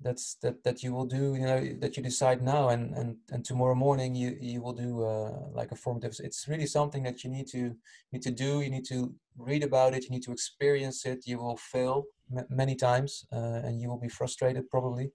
[0.00, 3.44] that's that that you will do you know that you decide now and and and
[3.44, 6.14] tomorrow morning you you will do uh, like a formative.
[6.20, 7.74] It's really something that you need to
[8.12, 8.60] need to do.
[8.60, 10.04] You need to read about it.
[10.04, 11.26] You need to experience it.
[11.26, 12.04] You will fail
[12.48, 15.10] many times uh, and you will be frustrated probably.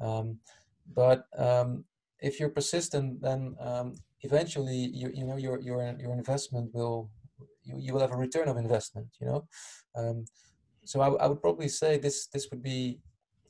[0.00, 0.38] Um,
[0.94, 1.84] but um,
[2.20, 7.10] if you're persistent, then um, eventually you you know your your your investment will
[7.64, 9.08] you, you will have a return of investment.
[9.20, 9.48] You know,
[9.94, 10.24] um,
[10.84, 13.00] so I, I would probably say this this would be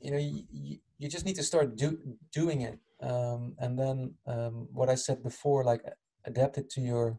[0.01, 1.99] you know you, you just need to start do,
[2.33, 5.83] doing it um, and then um, what I said before like
[6.25, 7.19] adapt it to your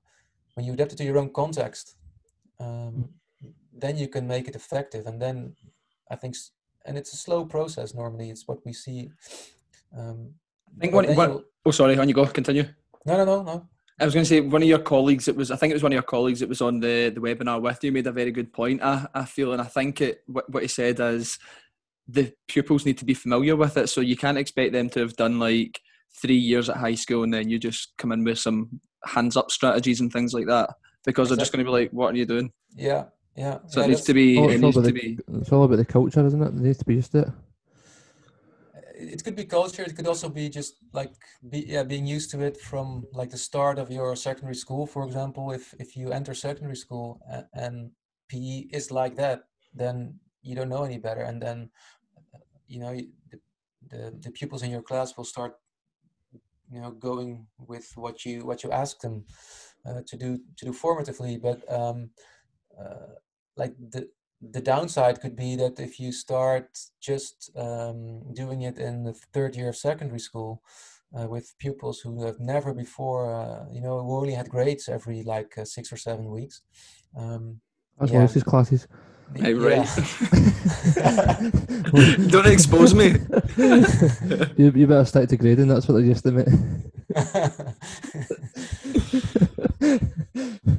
[0.56, 1.96] when you adapt it to your own context
[2.60, 3.10] um,
[3.74, 5.56] then you can make it effective and then
[6.12, 6.36] I think
[6.86, 9.10] and it's a slow process normally it's what we see
[9.98, 10.34] um,
[10.78, 12.66] I think one, one oh sorry, on you go, continue.
[13.06, 13.68] No, no, no, no.
[14.00, 15.28] I was going to say one of your colleagues.
[15.28, 16.42] It was I think it was one of your colleagues.
[16.42, 17.92] It was on the, the webinar with you.
[17.92, 18.82] Made a very good point.
[18.82, 21.38] I, I feel and I think it what, what he said is
[22.08, 23.90] the pupils need to be familiar with it.
[23.90, 25.82] So you can't expect them to have done like
[26.22, 29.52] three years at high school and then you just come in with some hands up
[29.52, 30.70] strategies and things like that
[31.06, 31.36] because exactly.
[31.36, 33.60] they're just going to be like, "What are you doing?" Yeah, yeah.
[33.68, 34.40] So yeah, it needs to be.
[34.40, 35.20] Oh, it needs to the, be.
[35.34, 36.48] It's all about the culture, isn't it?
[36.48, 37.28] It needs to be just it
[39.00, 41.14] it could be culture it could also be just like
[41.50, 45.06] be yeah being used to it from like the start of your secondary school for
[45.06, 47.92] example if if you enter secondary school and, and
[48.28, 49.44] pe is like that
[49.74, 51.70] then you don't know any better and then
[52.68, 53.40] you know the,
[53.90, 55.54] the, the pupils in your class will start
[56.72, 59.26] you know going with what you what you ask them
[59.86, 62.10] uh, to do to do formatively but um
[62.80, 63.16] uh,
[63.56, 64.08] like the
[64.42, 69.56] the downside could be that if you start just um, doing it in the third
[69.56, 70.62] year of secondary school
[71.18, 75.24] uh, with pupils who have never before, uh, you know, who only had grades every
[75.24, 76.62] like uh, six or seven weeks.
[77.18, 77.60] Um,
[78.00, 78.28] As yeah.
[78.28, 78.88] his classes.
[79.36, 79.78] Hey, right.
[82.30, 83.08] Don't expose me.
[84.58, 85.68] you, you better stick to grading.
[85.68, 86.48] That's what they just admit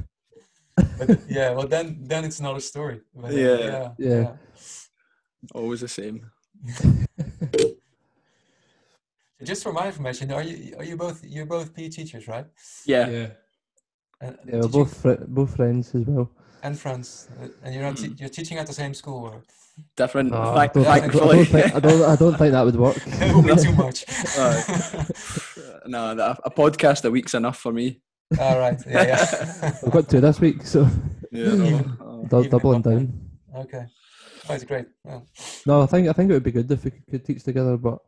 [0.97, 3.01] but yeah, well then then it's another story.
[3.15, 3.57] But, yeah.
[3.57, 3.89] yeah.
[3.97, 4.31] yeah,
[5.53, 6.29] Always the same.
[9.43, 12.45] Just for my information, are you are you both you're both PE teachers, right?
[12.85, 13.09] Yeah.
[13.09, 13.27] Yeah.
[14.21, 16.29] Uh, yeah, we're both fr- both friends as well.
[16.61, 19.25] and friends, uh, and you're not te- you're teaching at the same school.
[19.25, 19.43] Or
[19.95, 22.75] Different, No, I don't, think, I, don't think, I, don't, I don't think that would
[22.75, 22.97] work.
[22.97, 24.05] that would be too much.
[25.87, 27.99] no, that- a podcast a week's enough for me.
[28.39, 28.79] All right.
[28.87, 29.03] Yeah.
[29.07, 29.71] Yeah.
[29.83, 30.87] We've got two this week, so
[31.31, 33.29] Yeah, no, dou- doubling down.
[33.55, 33.85] okay.
[34.47, 34.85] that's great.
[35.03, 35.25] Well,
[35.65, 37.77] No, I think I think it would be good if we could, could teach together,
[37.77, 37.99] but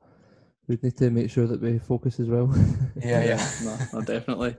[0.68, 2.54] we'd need to make sure that we focus as well.
[3.04, 3.24] yeah.
[3.26, 3.50] Yeah.
[3.64, 4.56] no, no, definitely.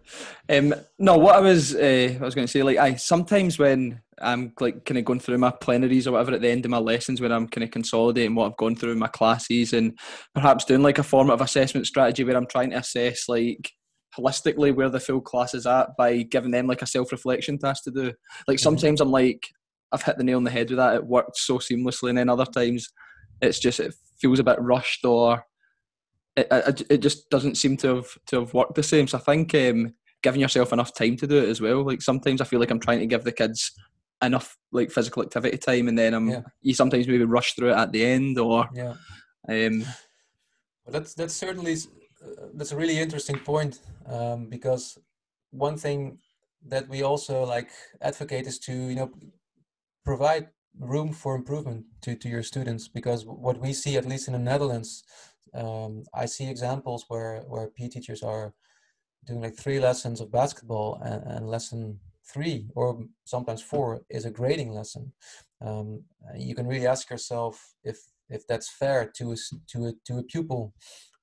[0.51, 4.01] Um, no, what I was, uh, I was going to say, like, I sometimes when
[4.21, 6.79] I'm like kind of going through my plenaries or whatever at the end of my
[6.79, 9.99] lessons, when I'm kind of consolidating what I've gone through in my classes, and
[10.35, 13.73] perhaps doing like a formative assessment strategy where I'm trying to assess like
[14.17, 17.91] holistically where the full class is at by giving them like a self-reflection task to
[17.91, 18.13] do.
[18.47, 19.49] Like sometimes I'm like,
[19.93, 20.95] I've hit the nail on the head with that.
[20.97, 22.89] It worked so seamlessly, and then other times
[23.41, 25.45] it's just it feels a bit rushed or
[26.37, 29.07] it, it, it just doesn't seem to have to have worked the same.
[29.07, 31.85] So I think um, giving yourself enough time to do it as well.
[31.85, 33.73] Like sometimes I feel like I'm trying to give the kids
[34.23, 36.41] enough like physical activity time, and then I'm Yeah.
[36.61, 38.95] you sometimes maybe rush through it at the end, or Yeah.
[39.49, 39.81] um,
[40.85, 41.77] Well, that's that's certainly
[42.55, 44.99] that's a really interesting point um, because
[45.51, 46.19] one thing
[46.67, 47.71] that we also like
[48.01, 49.11] advocate is to you know
[50.05, 50.49] provide
[50.79, 54.39] room for improvement to, to your students because what we see at least in the
[54.39, 55.05] Netherlands
[55.55, 58.55] um, I see examples where where PE teachers are
[59.25, 64.31] doing like three lessons of basketball and, and lesson three or sometimes four is a
[64.31, 65.13] grading lesson.
[65.61, 66.05] Um,
[66.37, 67.99] you can really ask yourself if
[68.29, 69.37] if that's fair to a,
[69.69, 70.75] to a, to a pupil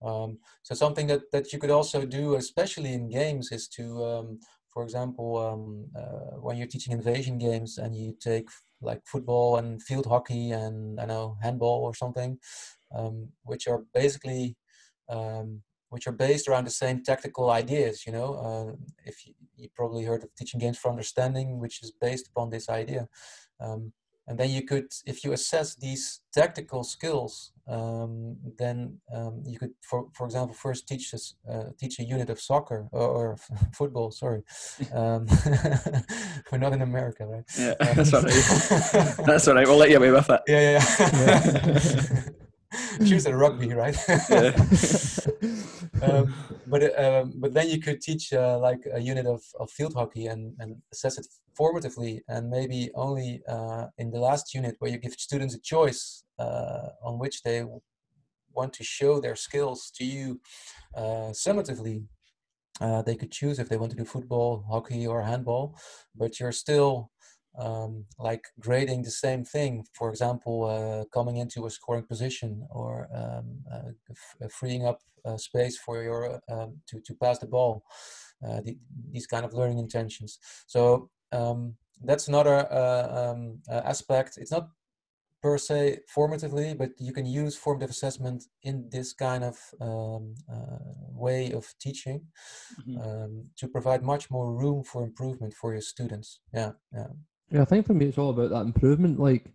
[0.01, 4.39] um, so something that, that you could also do, especially in games, is to, um,
[4.73, 8.47] for example, um, uh, when you're teaching invasion games and you take
[8.81, 12.39] like football and field hockey and I know handball or something,
[12.95, 14.57] um, which are basically
[15.09, 18.07] um, which are based around the same tactical ideas.
[18.07, 18.75] You know, uh,
[19.05, 22.69] if you, you probably heard of teaching games for understanding, which is based upon this
[22.69, 23.07] idea.
[23.59, 23.91] Um,
[24.27, 29.71] and then you could, if you assess these tactical skills, um, then um, you could,
[29.81, 33.37] for for example, first teach us uh, teach a unit of soccer or, or
[33.73, 34.11] football.
[34.11, 34.43] Sorry,
[34.93, 35.27] um,
[36.51, 37.43] we're not in America, right?
[37.57, 39.25] yeah, Um, that's all right.
[39.25, 39.67] That's all right.
[39.67, 40.41] We'll let you away with it.
[40.47, 40.85] Yeah, yeah.
[42.19, 42.21] yeah.
[43.05, 43.97] She was at rugby, right?
[46.01, 46.33] Um,
[46.67, 50.25] but um, but then you could teach uh, like a unit of, of field hockey
[50.25, 51.27] and, and assess it
[51.59, 56.23] formatively, and maybe only uh, in the last unit where you give students a choice
[56.39, 57.63] uh, on which they
[58.53, 60.41] want to show their skills to you
[60.95, 62.05] uh, summatively.
[62.79, 65.77] Uh, they could choose if they want to do football, hockey, or handball,
[66.15, 67.11] but you're still
[67.57, 69.85] um, like grading the same thing.
[69.93, 73.91] For example, uh, coming into a scoring position or um, uh,
[74.43, 77.83] uh, freeing up uh, space for your um, to to pass the ball.
[78.43, 78.75] Uh, the,
[79.11, 80.39] these kind of learning intentions.
[80.65, 84.37] So um, that's another uh, um, uh, aspect.
[84.37, 84.69] It's not
[85.41, 90.79] per se formatively, but you can use formative assessment in this kind of um, uh,
[91.13, 92.27] way of teaching
[92.79, 92.97] Mhm.
[93.03, 96.39] um, to provide much more room for improvement for your students.
[96.53, 97.07] Yeah, yeah.
[97.51, 99.19] Yeah, I think for me it's all about that improvement.
[99.19, 99.45] Like,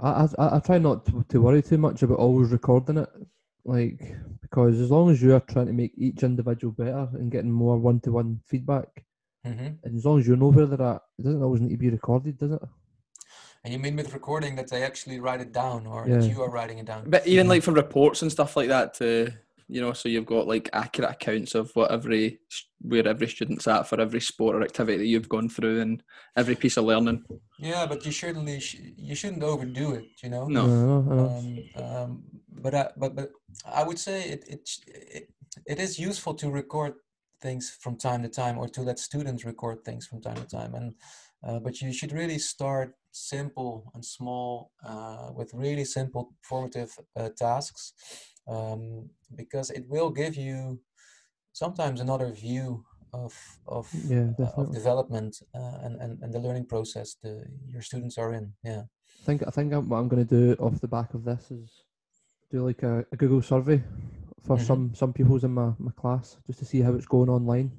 [0.00, 3.08] I I, I try not to, to worry too much about always recording it,
[3.64, 4.00] like
[4.40, 7.76] because as long as you are trying to make each individual better and getting more
[7.78, 8.88] one to one feedback,
[9.44, 11.76] hmm and as long as you know where they're at, it doesn't always need to
[11.76, 12.62] be recorded, does it?
[13.64, 16.34] And you mean with recording that they actually write it down, or that Yeah.
[16.34, 17.04] you are writing it down?
[17.06, 19.32] But even like for reports and stuff like that, to
[19.68, 22.40] you know, so you've got like accurate accounts of what every
[22.80, 26.02] where every student's at for every sport or activity that you've gone through and
[26.36, 27.24] every piece of learning.
[27.58, 30.04] Yeah, but you certainly sh- you shouldn't overdo it.
[30.22, 30.46] You know.
[30.46, 30.62] No.
[30.62, 31.28] I know, I know.
[31.36, 33.30] Um, um, but I, but but
[33.64, 35.30] I would say it, it it
[35.66, 36.94] it is useful to record
[37.40, 40.74] things from time to time, or to let students record things from time to time,
[40.74, 40.94] and
[41.46, 47.28] uh, but you should really start simple and small uh, with really simple formative uh,
[47.36, 47.92] tasks
[48.46, 50.80] um, because it will give you
[51.52, 53.32] sometimes another view of
[53.66, 58.18] of yeah, uh, of development uh, and, and and the learning process the your students
[58.18, 58.52] are in.
[58.64, 58.82] Yeah.
[59.22, 61.50] I think I think I'm- what I'm going to do off the back of this
[61.50, 61.84] is
[62.50, 63.82] do like a, a Google survey
[64.46, 64.66] for Mhm.
[64.66, 67.70] some some pupils in my, my class just to see how it's going online.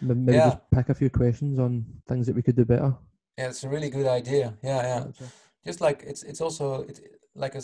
[0.00, 0.50] Maybe Yeah.
[0.50, 2.96] just pick a few questions on things that we could do better.
[3.38, 4.56] Yeah, it's a really good idea.
[4.62, 5.28] Yeah, yeah.
[5.64, 7.00] Just like it's it's also it
[7.34, 7.62] like a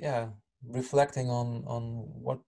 [0.00, 0.28] yeah
[0.66, 1.82] reflecting on on
[2.22, 2.40] what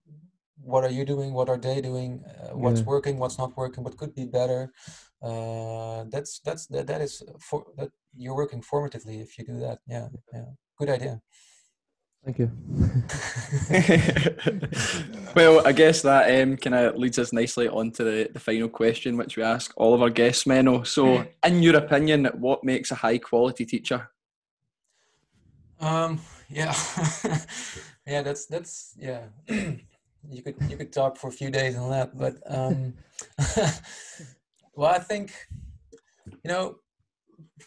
[0.62, 2.86] what are you doing, what are they doing, uh, what's Yeah.
[2.86, 4.72] working, what's not working, what could be better.
[5.22, 9.78] Uh, that's that's that that is for that you're working formatively if you do that.
[9.86, 10.50] Yeah, yeah.
[10.78, 11.20] Good idea.
[12.24, 12.50] Thank you.
[15.34, 18.68] well, I guess that um, kind of leads us nicely on to the, the final
[18.68, 20.86] question, which we ask all of our guests, Menno.
[20.86, 24.10] So, in your opinion, what makes a high quality teacher?
[25.80, 26.74] Um, yeah,
[28.06, 29.26] yeah, that's that's yeah.
[29.48, 32.94] you could you could talk for a few days on that, but um,
[34.74, 35.32] well, I think
[36.44, 36.76] you know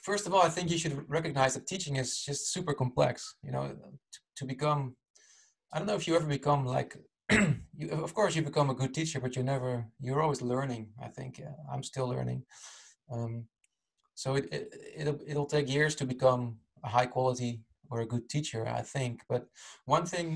[0.01, 3.35] first of all, I think you should recognize that teaching is just super complex.
[3.43, 4.95] You know, to, to become,
[5.71, 6.97] I don't know if you ever become like,
[7.31, 10.89] you, of course you become a good teacher, but you never, you're always learning.
[11.01, 12.43] I think I'm still learning.
[13.11, 13.45] Um,
[14.15, 17.61] so it, it it'll it'll take years to become a high quality
[17.93, 19.21] or a good teacher, I think.
[19.29, 19.43] But
[19.85, 20.27] one thing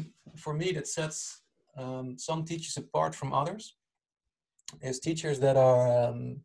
[0.43, 1.41] for me that sets
[1.75, 3.75] um, some teachers apart from others
[4.81, 6.41] is teachers that are um,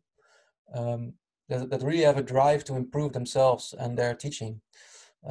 [0.73, 1.13] um,
[1.49, 4.61] that, that really have a drive to improve themselves and their teaching,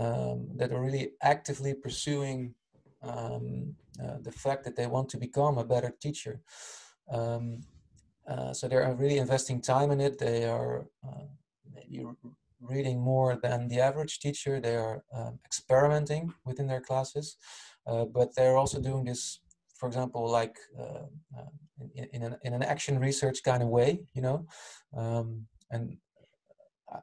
[0.02, 2.54] um, that are really actively pursuing
[3.02, 6.40] um, uh, the fact that they want to become a better teacher.
[7.10, 7.62] Um,
[8.28, 10.18] uh, so they're really investing time in it.
[10.18, 11.26] They are uh,
[12.62, 14.60] reading more than the average teacher.
[14.60, 17.36] They are um, experimenting within their classes,
[17.86, 19.40] uh, but they're also doing this,
[19.74, 21.06] for example, like uh,
[21.38, 21.50] uh,
[21.94, 24.46] in, in, an, in an action research kind of way, you know.
[24.96, 25.96] Um, and
[26.92, 27.00] uh,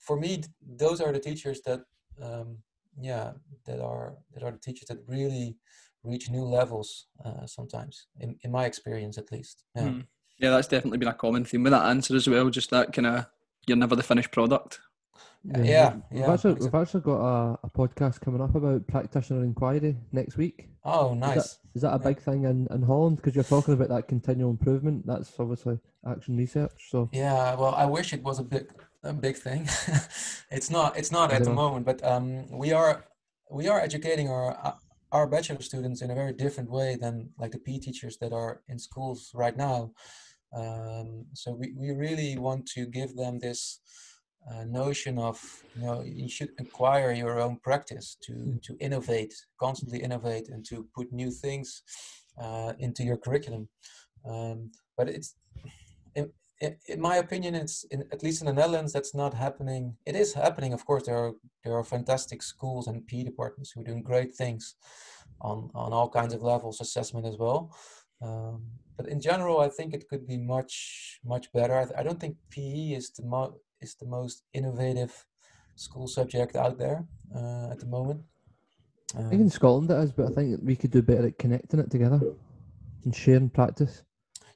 [0.00, 1.80] for me those are the teachers that
[2.22, 2.58] um,
[2.98, 3.32] yeah
[3.66, 5.56] that are that are the teachers that really
[6.04, 10.06] reach new levels uh, sometimes in, in my experience at least yeah mm.
[10.38, 13.06] yeah that's definitely been a common theme with that answer as well just that kind
[13.06, 13.26] of
[13.66, 14.80] you're never the finished product
[15.54, 19.96] yeah, yeah, we've, actually, we've actually got a, a podcast coming up about practitioner inquiry
[20.12, 20.68] next week.
[20.84, 21.36] Oh, nice!
[21.36, 23.16] Is that, is that a big thing in, in Holland?
[23.16, 25.06] Because you're talking about that continual improvement.
[25.06, 26.88] That's obviously action research.
[26.90, 28.66] So yeah, well, I wish it was a big
[29.02, 29.68] a big thing.
[30.50, 30.96] it's not.
[30.96, 33.04] It's not at the moment, but um, we are
[33.50, 34.76] we are educating our
[35.12, 38.62] our bachelor students in a very different way than like the PE teachers that are
[38.68, 39.92] in schools right now.
[40.56, 43.80] Um, so we, we really want to give them this
[44.50, 45.38] uh, notion of
[45.74, 48.62] you know you should acquire your own practice to mm.
[48.62, 51.82] to innovate constantly innovate and to put new things
[52.40, 53.68] uh, into your curriculum.
[54.28, 55.34] Um, but it's
[56.14, 59.96] in, in, my opinion it's in, at least in the netherlands that's not happening.
[60.06, 61.32] It is happening of course there are
[61.64, 64.76] there are fantastic schools and PE departments who are doing great things
[65.40, 67.76] on on all kinds of levels assessment as well.
[68.22, 68.62] Um,
[68.96, 72.36] but in general i think it could be much much better i, I don't think
[72.50, 75.26] pe is the mo- is the most innovative
[75.76, 78.22] school subject out there uh, at the moment.
[79.14, 81.38] Um, I think in Scotland it is, but I think we could do better at
[81.38, 82.20] connecting it together
[83.04, 84.02] and sharing practice.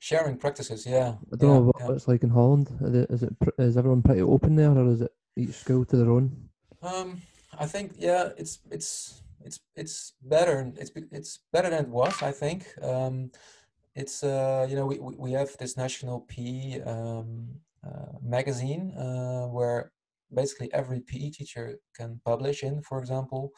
[0.01, 1.15] Sharing practices, yeah.
[1.33, 1.93] I don't yeah, know what yeah.
[1.93, 2.69] it's like in Holland.
[3.11, 6.49] Is it is everyone pretty open there, or is it each school to their own?
[6.83, 7.21] Um,
[7.59, 10.73] I think yeah, it's it's it's it's better.
[10.79, 12.23] It's it's better than it was.
[12.23, 12.65] I think.
[12.83, 13.31] Um,
[13.95, 17.49] it's uh, you know we, we have this national PE um,
[17.87, 19.93] uh, magazine uh, where
[20.33, 23.53] basically every PE teacher can publish in, for example.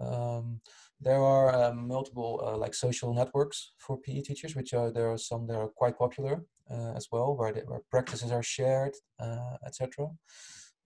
[0.00, 0.60] Um,
[1.00, 5.18] there are uh, multiple uh, like social networks for PE teachers, which are there are
[5.18, 9.56] some that are quite popular uh, as well, where, they, where practices are shared, uh,
[9.66, 10.08] etc.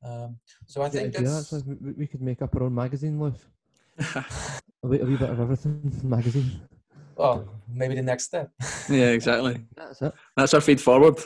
[0.03, 3.21] Um, so I think yeah, that's yeah, we, we could make up our own magazine,
[3.21, 3.45] Lewis.
[4.15, 4.25] a,
[4.83, 6.61] wee, a wee bit of everything magazine.
[7.17, 8.51] Well, maybe the next step.
[8.89, 9.65] yeah, exactly.
[9.77, 10.13] That's it.
[10.37, 11.19] That's our feed forward.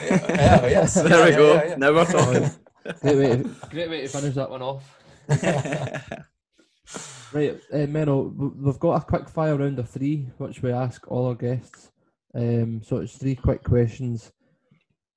[0.00, 0.94] Yeah, yes.
[1.02, 1.54] there yeah, we yeah, go.
[1.54, 2.58] Yeah, Never thought.
[3.00, 4.98] great, way to, great way to finish that one off.
[7.32, 11.26] right, uh, Menno, we've got a quick fire round of three, which we ask all
[11.28, 11.90] our guests.
[12.34, 14.32] Um, so it's three quick questions.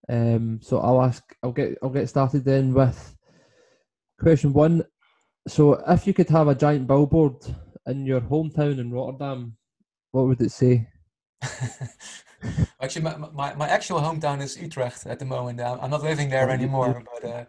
[0.08, 1.24] Um, so I'll ask.
[1.44, 1.78] I'll get.
[1.84, 3.16] I'll get started then with
[4.20, 4.86] question one.
[5.48, 7.36] So if you could have a giant billboard
[7.88, 9.58] in your hometown in Rotterdam,
[10.16, 10.88] what would it say?
[12.82, 15.60] Actually, my, my, my, actual hometown is Utrecht at the moment.
[15.60, 17.04] I'm not living there anymore.
[17.12, 17.46] But uh,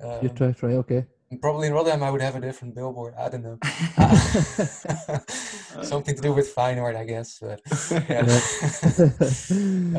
[0.00, 0.74] um, Utrecht, right?
[0.74, 1.06] Okay.
[1.40, 3.14] Probably in Rotterdam, I would have a different billboard.
[3.14, 3.58] I don't know.
[5.82, 7.38] Something to do with Feyenoord, I guess.
[7.38, 7.60] But,
[8.10, 8.26] yeah.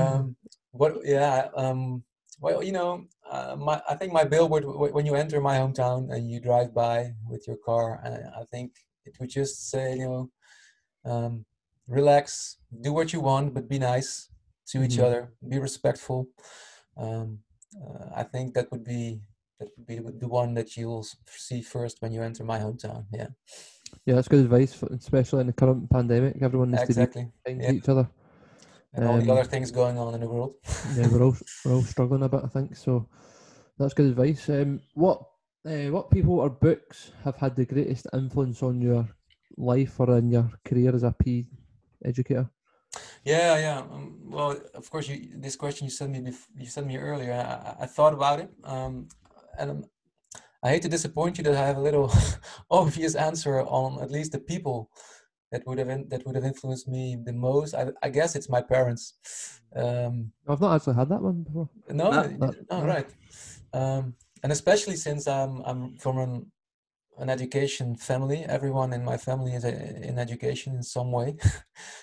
[0.03, 0.35] um,
[0.71, 0.97] what?
[1.05, 1.47] Yeah.
[1.55, 2.03] Um,
[2.39, 6.29] well, you know, uh, my, I think my billboard when you enter my hometown and
[6.29, 8.73] you drive by with your car, I, I think
[9.05, 10.31] it would just say, you know,
[11.05, 11.45] um,
[11.87, 14.29] relax, do what you want, but be nice
[14.67, 14.85] to mm-hmm.
[14.85, 16.27] each other, be respectful.
[16.97, 17.39] Um,
[17.75, 19.21] uh, I think that would be
[19.59, 23.05] that would be the one that you'll see first when you enter my hometown.
[23.11, 23.27] Yeah.
[24.05, 26.37] Yeah, that's good advice, for, especially in the current pandemic.
[26.41, 27.29] Everyone needs exactly.
[27.45, 27.71] to be yeah.
[27.71, 28.09] each other.
[28.93, 30.55] And um, all the um, other things going on in the world.
[30.95, 32.75] yeah, we're all we're all struggling a bit, I think.
[32.75, 33.07] So
[33.77, 34.49] that's good advice.
[34.49, 35.21] Um, what
[35.65, 39.07] uh, what people or books have had the greatest influence on your
[39.57, 41.45] life or in your career as a PE
[42.05, 42.49] educator?
[43.23, 43.79] Yeah, yeah.
[43.79, 47.33] Um, well, of course, you, this question you sent me bef- you sent me earlier.
[47.33, 49.07] I, I thought about it, um,
[49.57, 49.85] and um,
[50.61, 52.11] I hate to disappoint you that I have a little
[52.69, 54.89] obvious answer on at least the people
[55.51, 57.73] that would have in, that would have influenced me the most.
[57.73, 59.13] I, I guess it's my parents.
[59.75, 61.69] Um, I've not actually had that one before.
[61.89, 62.85] no, No, no, no.
[62.85, 63.07] right.
[63.73, 66.51] Um, and especially since I'm I'm from an
[67.17, 68.43] an education family.
[68.45, 69.73] Everyone in my family is a,
[70.07, 71.37] in education in some way.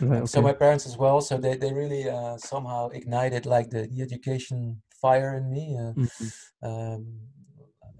[0.00, 1.20] Right, So my parents as well.
[1.20, 5.78] So they, they really uh, somehow ignited like the, the education fire in me.
[5.78, 6.32] Uh, Mhm.
[6.62, 7.20] um,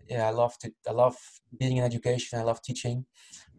[0.09, 0.73] yeah, I love to.
[0.89, 1.17] I love
[1.59, 2.39] being in education.
[2.39, 3.07] I love teaching,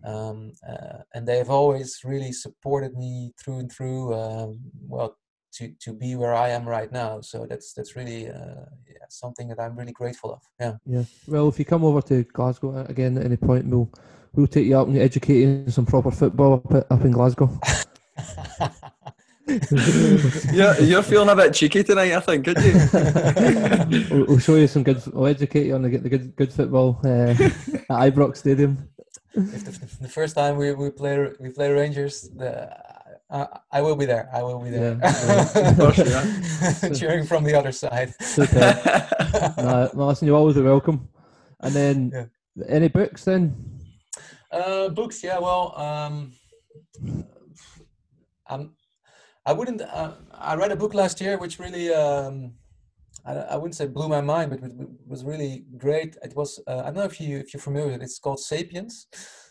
[0.03, 4.13] um, uh, and they have always really supported me through and through.
[4.15, 5.17] Um, well,
[5.53, 7.21] to to be where I am right now.
[7.21, 10.41] So that's that's really uh, yeah, something that I'm really grateful of.
[10.59, 10.75] Yeah.
[10.85, 11.03] Yeah.
[11.27, 13.89] Well, if you come over to Glasgow uh, again at any point, we'll
[14.33, 17.49] we'll take you up and educate you in some proper football up, up in Glasgow.
[20.53, 22.73] You're, you're feeling a bit cheeky tonight, I think, could you?
[24.11, 25.01] we'll, we'll show you some good.
[25.11, 28.87] We'll educate you on the, good- the good good football uh, at Ibrox Stadium.
[29.33, 32.69] if the, the first time we, we play we play Rangers, the,
[33.31, 34.29] uh, I will be there.
[34.33, 35.93] I will be there, Yeah,
[36.83, 36.89] yeah.
[36.99, 38.13] cheering from the other side.
[38.21, 38.75] Superb.
[39.57, 41.07] no, no, listen, you always welcome.
[41.61, 42.25] And then Yeah.
[42.67, 43.55] any books then?
[44.51, 45.39] Uh, books, yeah.
[45.39, 46.33] Well, um,
[48.47, 48.75] I'm,
[49.45, 49.81] I wouldn't.
[49.81, 52.53] Uh, I read a book last year which really, um,
[53.25, 54.73] I, I wouldn't say blew my mind, but it
[55.07, 56.17] was really great.
[56.23, 56.59] It was.
[56.67, 57.91] Uh, I don't know if you if you're familiar.
[57.93, 58.03] with it.
[58.03, 59.07] It's called *Sapiens*.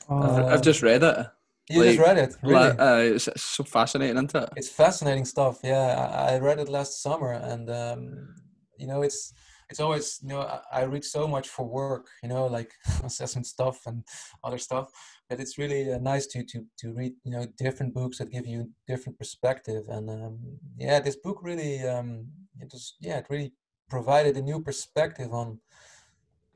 [0.09, 1.26] Uh, I've just read it.
[1.71, 2.55] You just read it, Really?
[2.55, 2.79] really?
[2.79, 4.49] Uh, it's, it's so fascinating, isn't it?
[4.57, 5.89] it's fascinating stuff yeah
[6.29, 8.01] I, I read it last summer and um,
[8.81, 9.33] you know it's
[9.71, 12.71] it's always you know I, I read so much for work you know like
[13.05, 13.99] assessment stuff and
[14.47, 14.87] other stuff
[15.29, 18.47] But it's really uh, nice to to to read you know different books that give
[18.53, 18.61] you
[18.91, 20.39] different perspective and um,
[20.87, 22.09] yeah this book really um,
[22.64, 23.53] it was yeah it really
[23.89, 25.49] provided a new perspective on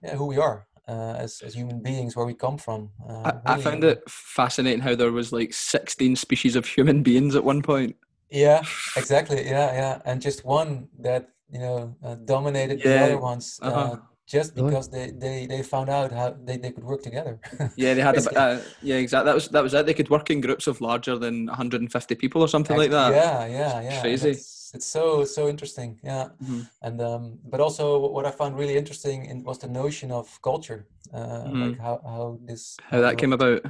[0.03, 3.55] yeah who we are uh, as, as human beings where we come from uh, I,
[3.55, 7.63] I found it fascinating how there was like 16 species of human beings at one
[7.63, 7.97] point.
[8.31, 8.63] Yeah,
[8.97, 9.45] exactly.
[9.45, 13.97] Yeah, yeah, and just one that you know uh, dominated the other ones uh, uh-huh.
[14.27, 14.71] just Really?
[14.71, 17.39] because they, they they found out how they, they could work together.
[17.77, 19.27] Yeah, they had a, uh, yeah, exactly.
[19.27, 19.87] That was that was it.
[19.87, 23.13] They could work in groups of larger than 150 people or something like that.
[23.13, 24.01] Yeah, yeah, yeah.
[24.01, 24.31] Crazy.
[24.31, 25.99] It's, it's so so interesting.
[26.03, 26.69] Yeah, Mhm.
[26.83, 30.87] and um, but also what I found really interesting in, was the notion of culture,
[31.13, 31.61] uh, Mhm.
[31.65, 33.63] like how how this How that came about.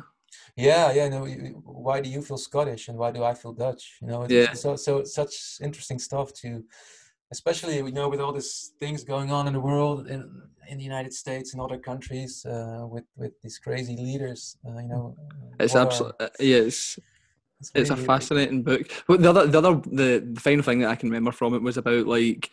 [0.57, 1.09] Yeah, yeah.
[1.09, 3.85] No, you- you- why do you feel Scottish and why do I feel Dutch?
[4.01, 4.55] You know, it's Yeah.
[4.55, 6.49] so so such interesting stuff to,
[7.31, 10.21] especially you know with all these things going on in the world in
[10.71, 14.57] in the United States and other countries uh, with with these crazy leaders.
[14.67, 16.69] Uh, you know, uh, It's absolutely yeah.
[17.75, 18.91] It's it's a fascinating book.
[19.07, 21.77] But the other the other the, final thing that I can remember from it was
[21.77, 22.51] about like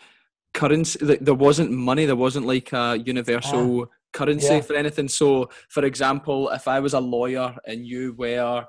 [0.54, 1.04] currency.
[1.04, 2.06] Like there wasn't money.
[2.06, 4.62] There wasn't like a universal currency Ah, yeah.
[4.62, 5.08] for anything.
[5.08, 8.66] So, for example, if I was a lawyer and you were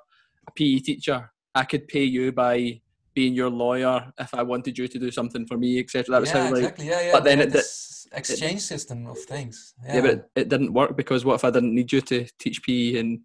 [0.47, 2.81] a PE teacher, I could pay you by
[3.15, 6.13] being your lawyer if I wanted you to do something for me, etc.
[6.13, 6.89] That was yeah, how like exactly.
[6.89, 7.13] Yeah, yeah.
[7.13, 9.75] but then it this exchange system of things.
[9.87, 12.63] yeah, but it, it didn't work because what if I didn't need you to teach
[12.63, 13.21] PE and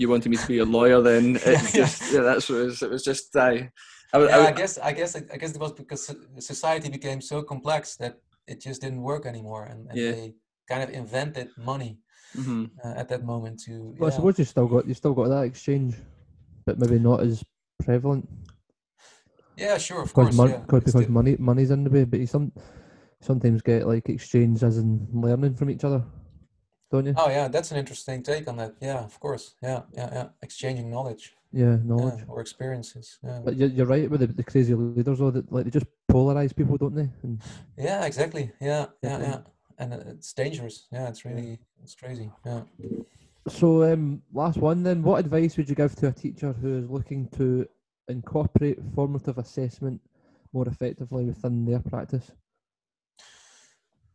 [0.00, 1.00] you wanted me to be a lawyer?
[1.02, 1.70] Then it Yeah.
[1.80, 2.82] just yeah, that's what it was.
[2.82, 3.70] It was just I.
[4.12, 6.02] I, yeah, I, I was- guess I guess I guess it was because
[6.38, 8.14] society became so complex that
[8.52, 10.12] it just didn't work anymore, and, and Yeah.
[10.12, 10.34] they
[10.68, 11.92] kind of invented money
[12.36, 12.70] Mhm.
[12.84, 13.72] uh, at that moment to.
[13.98, 14.16] Well, I yeah.
[14.16, 15.94] suppose you still got you still got that exchange,
[16.66, 17.44] but maybe not as
[17.84, 18.28] prevalent
[19.56, 20.36] Yeah, sure, of because course.
[20.36, 20.64] mon- yeah.
[20.70, 22.04] cause, because still- money money's in the way.
[22.04, 22.52] But you some
[23.20, 26.02] sometimes get like exchange as in learning from each other,
[26.90, 27.14] don't you?
[27.16, 28.74] Oh yeah, that's an interesting take on that.
[28.80, 29.54] Yeah, of course.
[29.62, 30.28] Yeah, yeah, yeah.
[30.42, 32.24] Exchanging knowledge, yeah, yeah, knowledge.
[32.28, 33.18] or experiences.
[33.22, 33.40] Yeah.
[33.44, 35.30] But you're, you're right with the, the crazy leaders though.
[35.30, 37.08] That like they just polarize people, don't they?
[37.22, 37.40] And
[37.76, 38.52] yeah, exactly.
[38.60, 39.38] Yeah, yeah, yeah.
[39.78, 40.86] And uh, it's dangerous.
[40.92, 42.30] Yeah, it's really it's crazy.
[42.44, 42.62] Yeah.
[43.48, 45.02] So, um, last one then.
[45.02, 47.66] What advice would you give to a teacher who is looking to
[48.08, 50.00] incorporate formative assessment
[50.52, 52.32] more effectively within their practice?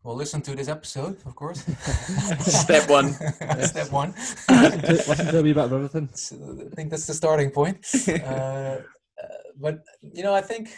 [0.05, 1.61] Well, listen to this episode, of course.
[2.41, 3.13] Step one.
[3.63, 4.13] Step one.
[4.13, 6.09] listen, to, listen to a wee everything.
[6.15, 6.35] So
[6.71, 7.79] I think that's the starting point.
[8.07, 8.81] uh, uh,
[9.59, 10.69] but you know, I think,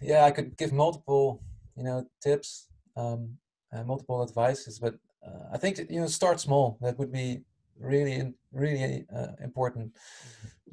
[0.00, 1.42] yeah, I could give multiple,
[1.76, 3.38] you know, tips, um,
[3.72, 4.78] uh, multiple advices.
[4.78, 4.94] But
[5.26, 6.78] uh, I think you know, start small.
[6.80, 7.40] That would be
[7.80, 9.96] really, really uh, important.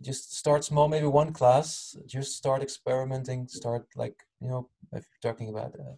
[0.01, 1.97] Just start small, maybe one class.
[2.05, 3.47] Just start experimenting.
[3.47, 5.73] Start like you know, if you're talking about.
[5.73, 5.95] Uh,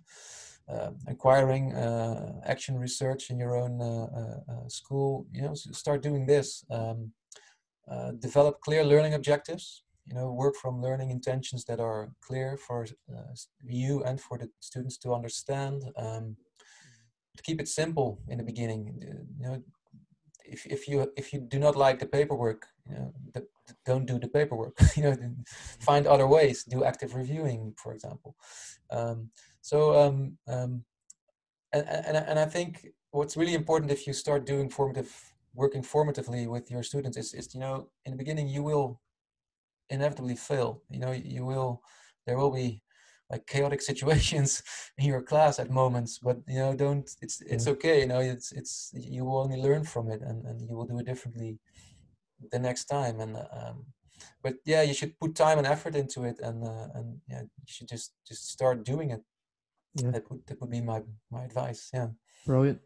[1.07, 6.26] acquiring uh, action research in your own uh, uh, uh, school, you know, start doing
[6.26, 6.66] this.
[6.72, 7.11] Um,
[7.89, 9.84] uh, develop clear learning objectives.
[10.05, 14.49] You know, work from learning intentions that are clear for uh, you and for the
[14.59, 15.84] students to understand.
[15.97, 16.38] Um,
[17.38, 19.01] to keep it simple in the beginning.
[19.39, 19.63] You know,
[20.45, 23.47] if, if you if you do not like the paperwork, you know, the,
[23.86, 24.78] don't do the paperwork.
[24.95, 25.16] you know,
[25.80, 26.63] find other ways.
[26.63, 28.36] Do active reviewing, for example.
[28.91, 29.30] Um,
[29.66, 30.86] so um, um,
[31.74, 35.11] and, and and I think what's really important if you start doing formative
[35.55, 39.01] working formatively with your students is is you know in the beginning you will
[39.89, 40.84] inevitably fail.
[40.88, 41.82] You know you will
[42.28, 42.84] there will be
[43.32, 44.61] like chaotic situations
[44.99, 48.51] in your class at moments but you know don't it's it's okay you know it's
[48.51, 51.57] it's you will only learn from it and, and you will do it differently
[52.51, 53.20] the next time.
[53.20, 53.86] And um,
[54.43, 57.66] but yeah you should put time and effort into it and uh, and yeah you
[57.66, 59.24] should just just start doing it
[59.96, 60.12] yeah.
[60.12, 62.08] that would that would be my my advice yeah
[62.46, 62.80] brilliant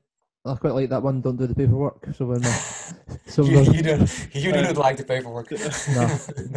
[0.46, 1.20] I quite like that one.
[1.22, 2.08] Don't do the paperwork.
[2.16, 2.62] So when my,
[3.28, 5.52] so you, you don't you do not like the paperwork.
[5.96, 6.08] no.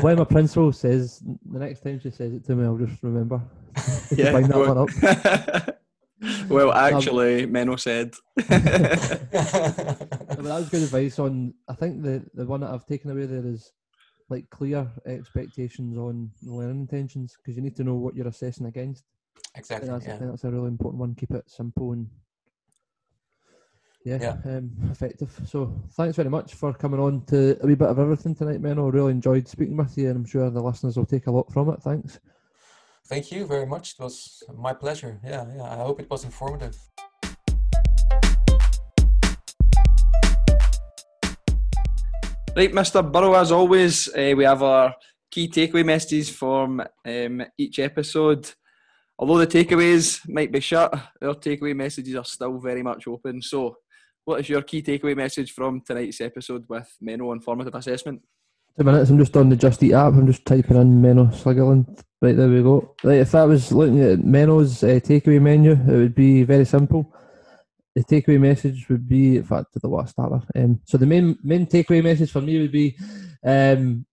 [0.02, 3.42] When my principal says the next time she says it to me, I'll just remember.
[4.12, 5.78] yeah, bring that well, one up.
[6.48, 8.14] well, actually, Menno said.
[8.36, 9.68] that
[10.38, 11.52] was good advice on.
[11.68, 13.72] I think the the one that I've taken away there is
[14.28, 19.04] like clear expectations on learning intentions because you need to know what you're assessing against.
[19.54, 19.88] Exactly.
[19.88, 20.14] I, think that's, yeah.
[20.14, 21.14] I think that's a really important one.
[21.14, 22.08] Keep it simple and
[24.04, 24.56] yeah, yeah.
[24.56, 25.30] Um, effective.
[25.46, 28.86] So thanks very much for coming on to a wee bit of everything tonight, Menno.
[28.86, 31.52] I really enjoyed speaking with you, and I'm sure the listeners will take a lot
[31.52, 31.80] from it.
[31.82, 32.18] Thanks.
[33.06, 33.92] Thank you very much.
[33.92, 35.20] It was my pleasure.
[35.24, 35.62] Yeah, yeah.
[35.62, 36.76] I hope it was informative.
[42.56, 43.10] Right, Mr.
[43.10, 44.94] Burrow, as always, uh, we have our
[45.30, 48.50] key takeaway messages from um, each episode.
[49.22, 50.92] Although the takeaways might be shut,
[51.22, 53.40] our takeaway messages are still very much open.
[53.40, 53.76] So,
[54.24, 58.20] what is your key takeaway message from tonight's episode with Menno and formative assessment?
[58.76, 60.14] Two minutes, I'm just on the Just Eat app.
[60.14, 62.02] I'm just typing in Menno Slingerland.
[62.20, 62.96] Right, there we go.
[63.04, 67.14] Right, if I was looking at Menno's uh, takeaway menu, it would be very simple.
[67.94, 70.40] The takeaway message would be, in fact, the what starter.
[70.56, 72.98] Um, so the main main takeaway message for me would be
[73.46, 74.04] um,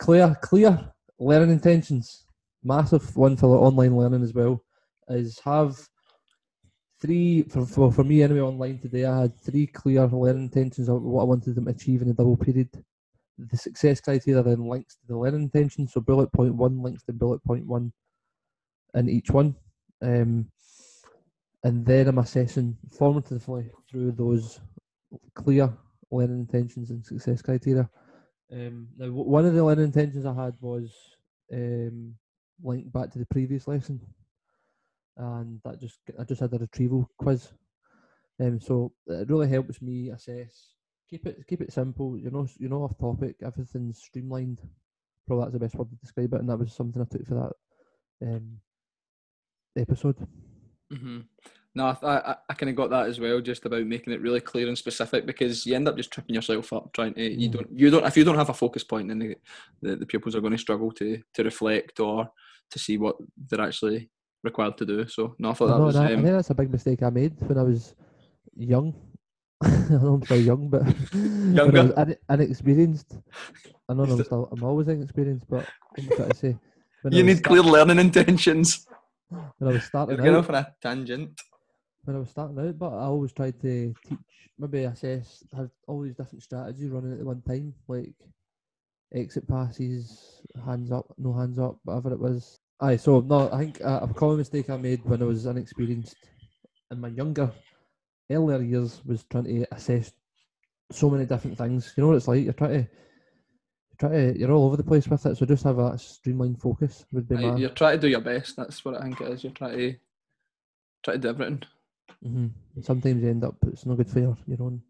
[0.00, 2.24] clear, clear learning intentions.
[2.62, 4.62] Massive one for online learning as well.
[5.08, 5.76] Is have
[7.00, 11.02] three for, for, for me anyway online today i had three clear learning intentions of
[11.02, 12.68] what i wanted them to achieve in a double period
[13.38, 17.12] the success criteria then links to the learning intention so bullet point one links to
[17.12, 17.90] bullet point one
[18.94, 19.54] in each one
[20.02, 20.46] um,
[21.64, 24.60] and then i'm assessing formatively through those
[25.34, 25.72] clear
[26.10, 27.88] learning intentions and success criteria
[28.52, 30.94] um, now one of the learning intentions i had was
[31.52, 32.14] um,
[32.62, 34.00] linked back to the previous lesson
[35.20, 37.48] and that just I just had a retrieval quiz.
[38.40, 40.74] Um, so it really helps me assess.
[41.08, 42.16] Keep it keep it simple.
[42.18, 43.36] You know, you know, off topic.
[43.44, 44.60] Everything's streamlined.
[45.26, 47.52] Probably that's the best word to describe it, and that was something I took for
[48.20, 48.58] that um,
[49.76, 50.16] episode.
[50.92, 51.20] Mm-hmm.
[51.72, 54.40] No, I, I, I kind of got that as well, just about making it really
[54.40, 57.22] clear and specific, because you end up just tripping yourself up trying to.
[57.22, 57.52] You mm.
[57.52, 57.68] don't.
[57.78, 58.06] You don't.
[58.06, 59.36] If you don't have a focus point, then the,
[59.82, 62.30] the, the pupils are going to struggle to to reflect or
[62.70, 63.16] to see what
[63.48, 64.10] they're actually
[64.42, 65.06] required to do.
[65.08, 65.96] So no, I thought that no, was.
[65.96, 67.94] Um, I think that's a big mistake I made when I was
[68.56, 68.94] young.
[69.62, 70.82] I know I'm very young, but
[71.14, 73.18] younger, un- inexperienced.
[73.88, 74.48] I know I'm still.
[74.52, 75.66] I'm always inexperienced, but
[75.98, 76.58] I'm trying to say.
[77.10, 78.86] you need clear learning intentions.
[79.28, 81.40] When I was starting You're going out, off on a tangent.
[82.04, 84.18] When I was starting out, but I always tried to teach,
[84.58, 88.14] maybe assess, have all these different strategies running at the one time, like
[89.14, 92.58] exit passes, hands up, no hands up, whatever it was.
[92.80, 96.16] Aye, so no, I think uh, a common mistake I made when I was inexperienced
[96.90, 97.52] in my younger,
[98.30, 100.12] earlier years was trying to assess
[100.90, 101.92] so many different things.
[101.96, 102.44] You know what it's like?
[102.44, 105.36] You're trying to, you're trying to, you're all over the place with it.
[105.36, 107.36] So just have a streamlined focus would be.
[107.36, 108.56] Aye, You're trying to do your best.
[108.56, 109.44] That's what I think it is.
[109.44, 109.96] You're trying to
[111.04, 111.62] try to do everything.
[112.24, 112.82] Mm-hmm.
[112.82, 114.82] Sometimes you end up it's not good for your, your own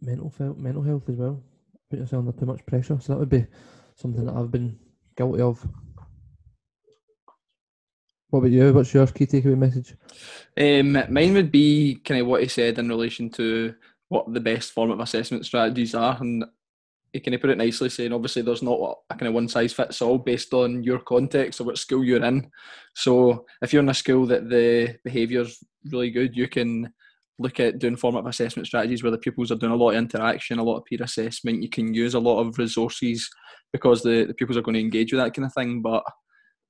[0.00, 1.42] mental mental health as well.
[1.90, 2.98] Put yourself under too much pressure.
[3.00, 3.46] So that would be
[3.96, 4.78] something that I've been
[5.16, 5.66] guilty of
[8.30, 8.72] what about you?
[8.74, 9.94] What's your key takeaway message?
[10.56, 13.74] Um, mine would be kind of what he said in relation to
[14.08, 16.44] what the best form of assessment strategies are, and
[17.12, 19.72] he kind of put it nicely, saying obviously there's not a kind of one size
[19.72, 22.50] fits all based on your context or what school you're in.
[22.94, 26.92] So if you're in a school that the behaviour's really good, you can
[27.38, 30.58] look at doing formative assessment strategies where the pupils are doing a lot of interaction,
[30.58, 31.62] a lot of peer assessment.
[31.62, 33.28] You can use a lot of resources
[33.72, 35.80] because the, the pupils are going to engage with that kind of thing.
[35.80, 36.02] But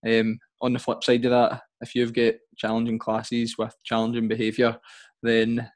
[0.06, 4.76] um, on the flip side of that, if you've got challenging classes with challenging behaviour,
[5.22, 5.70] then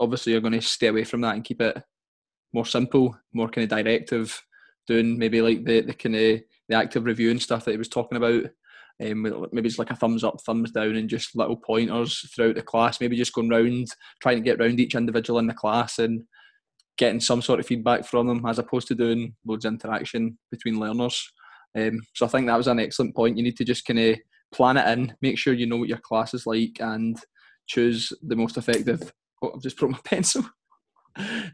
[0.00, 1.82] obviously you're going to stay away from that and keep it
[2.52, 4.40] more simple, more kind of directive,
[4.86, 7.88] doing maybe like the the kind of the active review and stuff that he was
[7.88, 8.44] talking about.
[9.00, 9.22] Um,
[9.52, 13.00] maybe it's like a thumbs up, thumbs down, and just little pointers throughout the class.
[13.00, 13.88] Maybe just going round,
[14.20, 16.22] trying to get round each individual in the class and
[16.98, 20.78] getting some sort of feedback from them, as opposed to doing loads of interaction between
[20.78, 21.32] learners.
[21.76, 23.36] Um, so I think that was an excellent point.
[23.36, 24.18] You need to just kind of
[24.52, 27.18] plan it in, make sure you know what your class is like, and
[27.66, 29.12] choose the most effective.
[29.42, 30.44] Oh, I've just broke my pencil.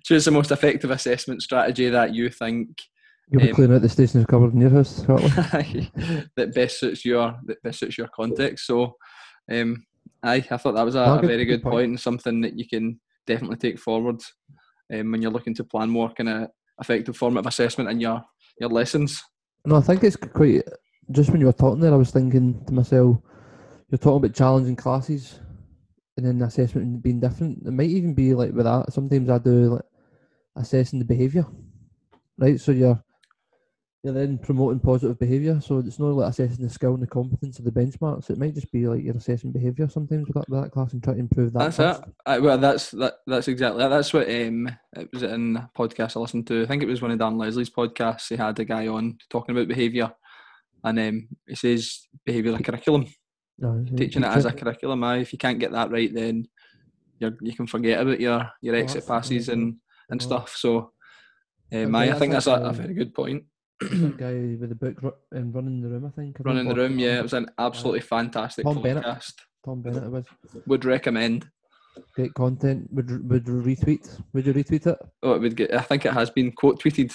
[0.04, 2.68] choose the most effective assessment strategy that you think
[3.30, 5.28] You'll be Um, clearing out the stations covered in your house shortly.
[6.36, 8.66] that best suits your that best suits your context.
[8.66, 8.96] So,
[9.52, 9.84] um,
[10.22, 12.98] aye, I thought that was a, a very good point and something that you can
[13.26, 14.20] definitely take forward
[14.94, 16.48] um, when you're looking to plan more kind of
[16.80, 18.22] effective formative assessment in your
[18.60, 19.22] your lessons.
[19.64, 20.62] No, I think it's quite.
[21.10, 23.18] Just when you were talking there, I was thinking to myself,
[23.90, 25.40] you're talking about challenging classes,
[26.16, 27.66] and then the assessment being different.
[27.66, 28.92] It might even be like with that.
[28.92, 29.82] Sometimes I do like
[30.56, 31.46] assessing the behaviour,
[32.38, 32.60] right?
[32.60, 33.02] So you're
[34.04, 35.60] you're then promoting positive behaviour.
[35.60, 38.30] So it's not like assessing the skill and the competence of the benchmarks.
[38.30, 41.02] It might just be like you're assessing behaviour sometimes with that, with that class and
[41.02, 41.76] try to improve that.
[41.76, 42.04] That's it.
[42.24, 43.14] Aye, well, that's that.
[43.26, 43.88] That's exactly that.
[43.88, 46.62] That's what um, it was in a podcast I listened to.
[46.62, 48.28] I think it was one of Dan Leslie's podcasts.
[48.28, 50.12] He had a guy on talking about behaviour,
[50.84, 53.06] and um, he says behaviour a curriculum.
[53.58, 55.02] No, teaching it as a curriculum.
[55.02, 56.46] Aye, if you can't get that right, then
[57.18, 59.78] you you can forget about your your Oh, exit that's- passes and
[60.08, 60.24] and Oh.
[60.24, 60.54] stuff.
[60.56, 60.92] So,
[61.72, 63.42] um, Okay, I think that's a, a um, very good point.
[63.80, 66.06] That guy with the book and running the room.
[66.06, 69.04] I think I Running the room, yeah, it was an absolutely fantastic Tom Bennett.
[69.04, 69.34] podcast.
[69.64, 70.04] Tom Bennett.
[70.04, 70.24] It was
[70.66, 71.48] Would recommend.
[72.14, 72.88] great content.
[72.92, 74.20] Would would retweet?
[74.32, 74.98] Would you retweet it?
[75.22, 75.72] Oh, it would get.
[75.74, 77.14] I think it has been quote tweeted.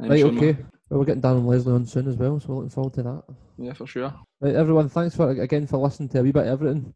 [0.00, 0.64] I'm Right, sure my- okay.
[0.90, 3.02] Well, we're getting Dan and Leslie on soon as well, so we're looking forward to
[3.02, 3.22] that.
[3.58, 4.14] Yeah, for sure.
[4.40, 6.94] Right, everyone, thanks for again for listening to a wee bit of everything.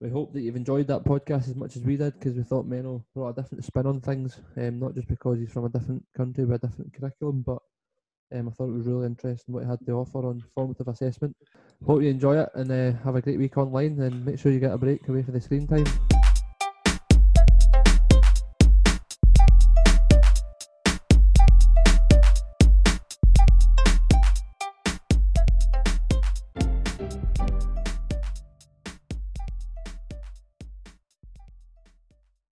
[0.00, 2.66] We hope that you've enjoyed that podcast as much as we did because we thought
[2.66, 6.02] Menno brought a different spin on things, um, not just because he's from a different
[6.16, 7.58] country with a different curriculum, but
[8.32, 11.36] um, I thought it was really interesting what he had to offer on formative assessment.
[11.86, 14.58] Hope you enjoy it and uh, have a great week online and make sure you
[14.58, 15.84] get a break away for the screen time.